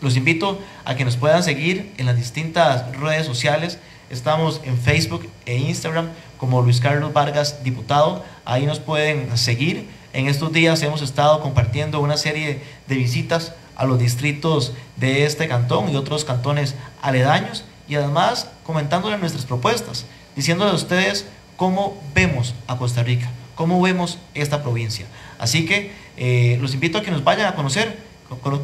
[0.00, 3.78] Los invito a que nos puedan seguir en las distintas redes sociales
[4.08, 8.24] Estamos en Facebook e Instagram como Luis Carlos Vargas Diputado.
[8.44, 9.88] Ahí nos pueden seguir.
[10.12, 15.48] En estos días hemos estado compartiendo una serie de visitas a los distritos de este
[15.48, 20.06] cantón y otros cantones aledaños y además comentándole nuestras propuestas,
[20.36, 21.26] diciéndole a ustedes
[21.56, 25.06] cómo vemos a Costa Rica, cómo vemos esta provincia.
[25.38, 27.98] Así que eh, los invito a que nos vayan a conocer,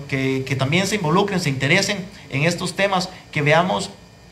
[0.08, 3.90] que, que también se involucren, se interesen en estos temas, que veamos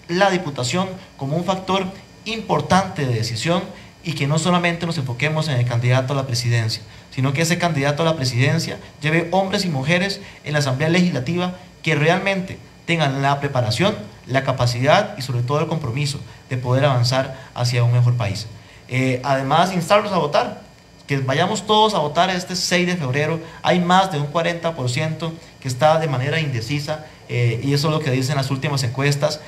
[0.08, 1.86] la Diputación como un factor
[2.24, 3.62] importante de decisión
[4.02, 6.82] y que no solamente nos enfoquemos en el candidato a la presidencia,
[7.14, 11.56] sino que ese candidato a la presidencia lleve hombres y mujeres en la Asamblea Legislativa
[11.82, 13.94] que realmente tengan la preparación,
[14.30, 18.46] la capacidad y sobre todo el compromiso de poder avanzar hacia un mejor país.
[18.88, 20.62] Eh, además, instarlos a votar,
[21.06, 23.40] que vayamos todos a votar este 6 de febrero.
[23.62, 28.00] Hay más de un 40% que está de manera indecisa eh, y eso es lo
[28.00, 29.40] que dicen las últimas encuestas.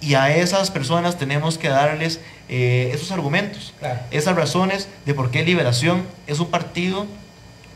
[0.00, 3.74] Y a esas personas tenemos que darles eh, esos argumentos,
[4.10, 7.06] esas razones de por qué Liberación es un partido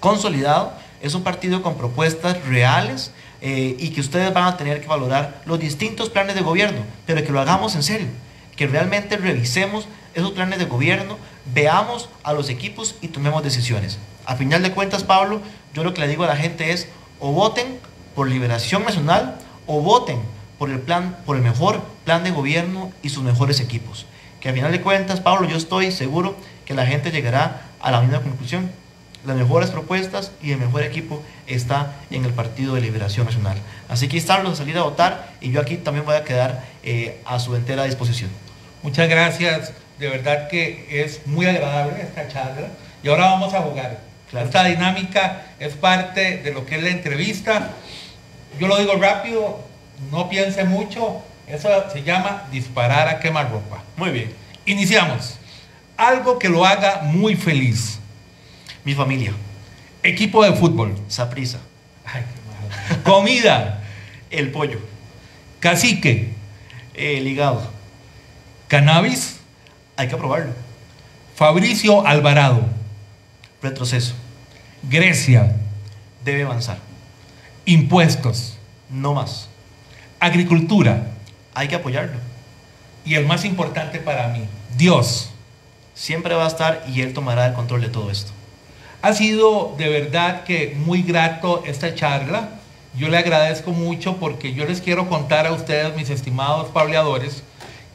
[0.01, 0.73] consolidado,
[1.05, 5.43] es un partido con propuestas reales eh, y que ustedes van a tener que valorar
[5.45, 8.07] los distintos planes de gobierno, pero que lo hagamos en serio,
[8.57, 11.19] que realmente revisemos esos planes de gobierno,
[11.53, 13.99] veamos a los equipos y tomemos decisiones.
[14.25, 15.43] A final de cuentas, Pablo,
[15.75, 16.89] yo lo que le digo a la gente es
[17.21, 17.79] o voten
[18.15, 20.21] por Liberación Nacional o voten
[20.59, 24.07] por el, plan, por el mejor plan de gobierno y sus mejores equipos.
[24.41, 26.35] Que a final de cuentas, Pablo, yo estoy seguro
[26.65, 28.71] que la gente llegará a la misma conclusión.
[29.27, 33.57] Las mejores propuestas y el mejor equipo está en el Partido de Liberación Nacional.
[33.89, 37.21] Así que estarlos a salir a votar y yo aquí también voy a quedar eh,
[37.25, 38.31] a su entera disposición.
[38.83, 42.69] Muchas gracias, de verdad que es muy agradable esta charla
[43.03, 43.99] y ahora vamos a jugar.
[44.33, 47.71] Esta dinámica es parte de lo que es la entrevista.
[48.59, 49.61] Yo lo digo rápido,
[50.11, 53.83] no piense mucho, eso se llama disparar a quemar ropa.
[53.97, 54.33] Muy bien.
[54.67, 55.39] Iniciamos.
[55.97, 58.01] Algo que lo haga muy feliz.
[58.85, 59.33] Mi familia.
[60.03, 60.95] Equipo de fútbol.
[61.09, 61.61] Saprisa.
[63.05, 63.83] Comida.
[64.31, 64.79] El pollo.
[65.61, 66.35] Cacique.
[66.95, 67.71] El hígado.
[68.69, 69.41] Cannabis.
[69.97, 70.53] Hay que probarlo.
[71.35, 72.63] Fabricio Alvarado.
[73.63, 74.15] Retroceso.
[74.83, 75.57] Grecia.
[76.25, 76.79] Debe avanzar.
[77.65, 78.59] Impuestos.
[78.91, 79.49] No más.
[80.21, 81.13] Agricultura.
[81.55, 82.19] Hay que apoyarlo.
[83.05, 84.45] Y el más importante para mí,
[84.77, 85.31] Dios.
[85.95, 88.33] Siempre va a estar y Él tomará el control de todo esto.
[89.05, 92.49] Ha sido de verdad que muy grato esta charla.
[92.97, 97.43] Yo le agradezco mucho porque yo les quiero contar a ustedes, mis estimados pableadores,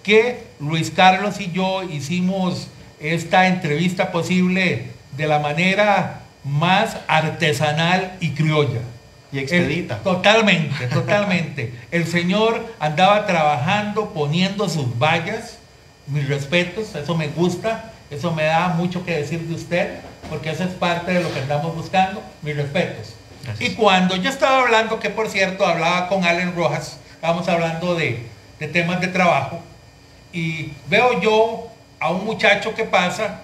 [0.03, 2.67] que Luis Carlos y yo hicimos
[2.99, 8.81] esta entrevista posible de la manera más artesanal y criolla.
[9.31, 9.95] Y expedita.
[9.95, 11.73] El- totalmente, totalmente.
[11.91, 15.57] El señor andaba trabajando, poniendo sus vallas.
[16.05, 19.99] Mis respetos, eso me gusta, eso me da mucho que decir de usted,
[20.29, 22.21] porque eso es parte de lo que andamos buscando.
[22.41, 23.15] Mis respetos.
[23.43, 23.69] Gracias.
[23.69, 28.25] Y cuando yo estaba hablando, que por cierto hablaba con Allen Rojas, estábamos hablando de,
[28.59, 29.61] de temas de trabajo,
[30.31, 31.67] y veo yo
[31.99, 33.41] a un muchacho que pasa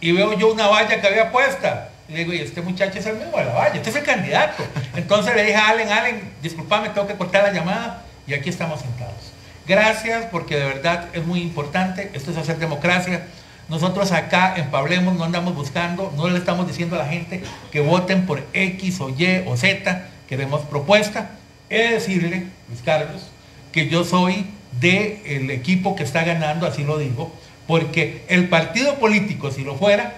[0.00, 1.90] y veo yo una valla que había puesta.
[2.08, 4.04] Y le digo, y este muchacho es el mismo de la valla, este es el
[4.04, 4.64] candidato.
[4.94, 8.80] Entonces le dije a Allen, Allen, discúlpame, tengo que cortar la llamada y aquí estamos
[8.80, 9.32] sentados.
[9.66, 13.26] Gracias porque de verdad es muy importante, esto es hacer democracia.
[13.68, 17.42] Nosotros acá en Pablemos no andamos buscando, no le estamos diciendo a la gente
[17.72, 21.30] que voten por X o Y o Z, queremos propuesta.
[21.68, 23.28] He de decirle, Luis Carlos,
[23.72, 24.46] que yo soy
[24.80, 27.32] del equipo que está ganando, así lo digo,
[27.66, 30.14] porque el partido político, si lo fuera,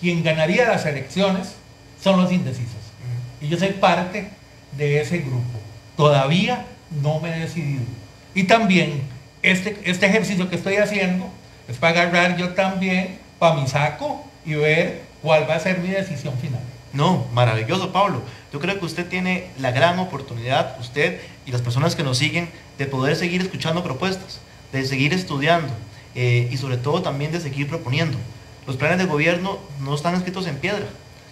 [0.00, 1.54] quien ganaría las elecciones
[2.02, 2.70] son los indecisos.
[3.40, 4.28] Y yo soy parte
[4.78, 5.60] de ese grupo.
[5.96, 6.64] Todavía
[7.02, 7.82] no me he decidido.
[8.34, 9.02] Y también
[9.42, 11.28] este, este ejercicio que estoy haciendo
[11.72, 15.88] es para agarrar yo también para mi saco y ver cuál va a ser mi
[15.88, 16.60] decisión final.
[16.92, 18.22] No, maravilloso, Pablo.
[18.52, 22.50] Yo creo que usted tiene la gran oportunidad, usted y las personas que nos siguen,
[22.76, 24.40] de poder seguir escuchando propuestas,
[24.72, 25.72] de seguir estudiando
[26.14, 28.18] eh, y sobre todo también de seguir proponiendo.
[28.66, 30.86] Los planes de gobierno no están escritos en piedra,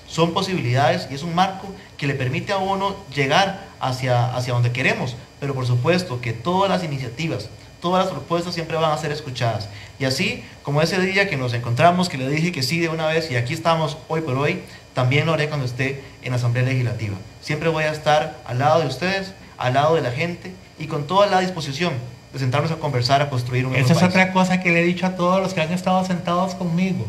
[0.09, 1.69] son posibilidades y es un marco
[1.99, 6.71] que le permite a uno llegar hacia, hacia donde queremos, pero por supuesto que todas
[6.71, 7.51] las iniciativas,
[7.81, 9.69] todas las propuestas siempre van a ser escuchadas.
[9.99, 13.07] Y así como ese día que nos encontramos, que le dije que sí de una
[13.07, 14.61] vez y aquí estamos hoy por hoy,
[14.95, 17.17] también lo haré cuando esté en la Asamblea Legislativa.
[17.41, 21.07] Siempre voy a estar al lado de ustedes, al lado de la gente y con
[21.07, 21.93] toda la disposición
[22.33, 24.11] de sentarnos a conversar, a construir un Esa es país.
[24.11, 27.07] otra cosa que le he dicho a todos los que han estado sentados conmigo,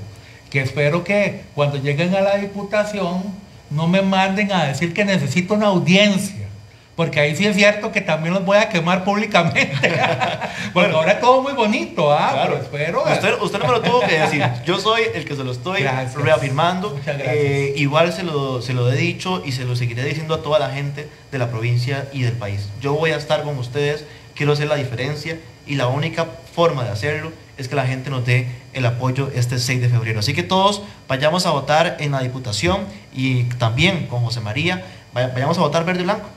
[0.50, 3.24] que espero que cuando lleguen a la diputación
[3.70, 6.41] no me manden a decir que necesito una audiencia,
[7.02, 9.66] porque ahí sí es cierto que también los voy a quemar públicamente.
[10.72, 12.30] porque ahora todo muy bonito, ¿ah?
[12.32, 12.58] Claro.
[12.62, 13.04] espero.
[13.12, 14.46] Usted, usted no me lo tuvo que decir.
[14.68, 16.14] Yo soy el que se lo estoy Gracias.
[16.14, 16.92] reafirmando.
[16.92, 17.36] Muchas gracias.
[17.36, 20.60] Eh, igual se lo, se lo he dicho y se lo seguiré diciendo a toda
[20.60, 22.70] la gente de la provincia y del país.
[22.82, 24.06] Yo voy a estar con ustedes,
[24.36, 28.28] quiero hacer la diferencia y la única forma de hacerlo es que la gente nos
[28.28, 30.20] dé el apoyo este 6 de febrero.
[30.20, 35.30] Así que todos vayamos a votar en la Diputación y también con José María, vaya-
[35.34, 36.30] vayamos a votar verde y blanco.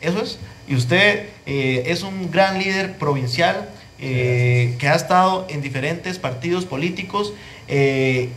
[0.00, 0.38] Eso es.
[0.68, 3.68] Y usted eh, es un gran líder provincial
[3.98, 7.32] eh, que ha estado en diferentes partidos políticos,
[7.66, 8.28] eh,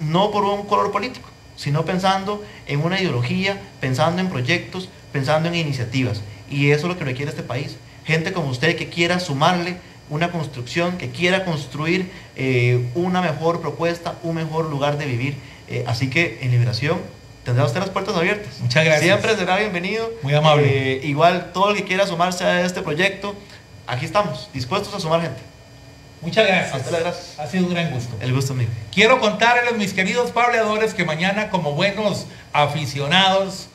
[0.00, 5.54] no por un color político, sino pensando en una ideología, pensando en proyectos, pensando en
[5.54, 6.22] iniciativas.
[6.50, 7.76] Y eso es lo que requiere este país.
[8.04, 9.76] Gente como usted que quiera sumarle
[10.10, 12.10] una construcción, que quiera construir
[12.94, 15.36] una mejor propuesta, un mejor lugar de vivir.
[15.86, 16.98] Así que en Liberación
[17.44, 18.58] tendrá usted las puertas abiertas.
[18.60, 19.04] Muchas gracias.
[19.04, 20.10] Siempre será bienvenido.
[20.22, 20.66] Muy amable.
[20.66, 23.34] Eh, igual todo el que quiera sumarse a este proyecto,
[23.86, 25.40] aquí estamos, dispuestos a sumar gente.
[26.20, 26.74] Muchas gracias.
[26.74, 27.38] A usted las gracias.
[27.38, 28.16] Ha sido un gran gusto.
[28.20, 28.68] El gusto mío.
[28.92, 33.68] Quiero contarles, mis queridos pableadores, que mañana, como buenos aficionados,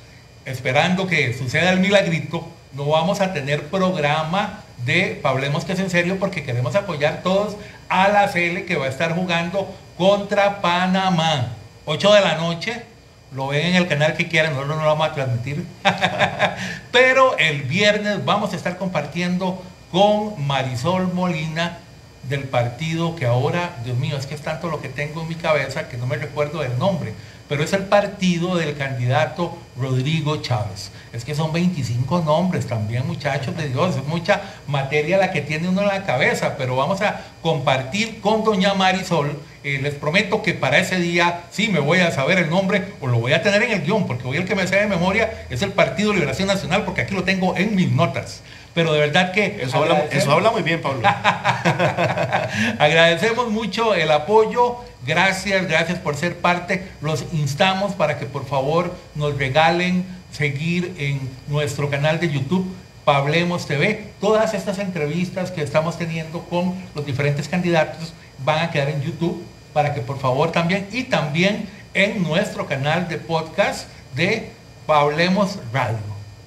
[0.46, 5.90] esperando que suceda el milagrito, no vamos a tener programa de Pablemos que es en
[5.90, 7.56] serio porque queremos apoyar todos
[7.90, 11.50] a la CL que va a estar jugando contra Panamá.
[11.86, 12.84] 8 de la noche,
[13.32, 15.66] lo ven en el canal que quieran, nosotros no lo vamos a transmitir.
[16.92, 19.62] Pero el viernes vamos a estar compartiendo
[19.92, 21.80] con Marisol Molina
[22.24, 25.36] del partido que ahora, Dios mío, es que es tanto lo que tengo en mi
[25.36, 27.14] cabeza que no me recuerdo del nombre,
[27.50, 30.92] pero es el partido del candidato Rodrigo Chávez.
[31.12, 35.68] Es que son 25 nombres también, muchachos de Dios, es mucha materia la que tiene
[35.68, 39.38] uno en la cabeza, pero vamos a compartir con doña Marisol.
[39.64, 43.08] Eh, les prometo que para ese día sí me voy a saber el nombre o
[43.08, 45.46] lo voy a tener en el guion, porque hoy el que me sé de memoria
[45.50, 48.42] es el Partido Liberación Nacional, porque aquí lo tengo en mis notas.
[48.74, 49.62] Pero de verdad que...
[49.64, 51.02] Eso habla, agradecemos- eso habla muy bien, Pablo.
[52.80, 54.78] Agradecemos mucho el apoyo.
[55.06, 56.88] Gracias, gracias por ser parte.
[57.02, 62.68] Los instamos para que por favor nos regalen seguir en nuestro canal de YouTube.
[63.06, 64.12] Pablemos TV.
[64.22, 68.14] Todas estas entrevistas que estamos teniendo con los diferentes candidatos
[68.46, 69.44] van a quedar en YouTube
[69.74, 74.52] para que por favor también y también en nuestro canal de podcast de
[74.86, 75.98] Pablemos Radio.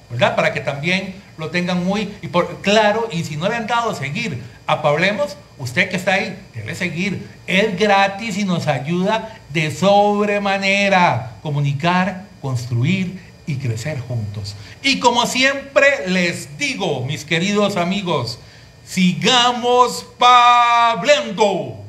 [0.09, 0.35] ¿verdad?
[0.35, 3.09] Para que también lo tengan muy y por, claro.
[3.11, 7.27] Y si no le han dado seguir a Pablemos, usted que está ahí, debe seguir.
[7.47, 11.37] Es gratis y nos ayuda de sobremanera.
[11.41, 14.55] Comunicar, construir y crecer juntos.
[14.81, 18.39] Y como siempre les digo, mis queridos amigos,
[18.85, 21.82] sigamos pablando.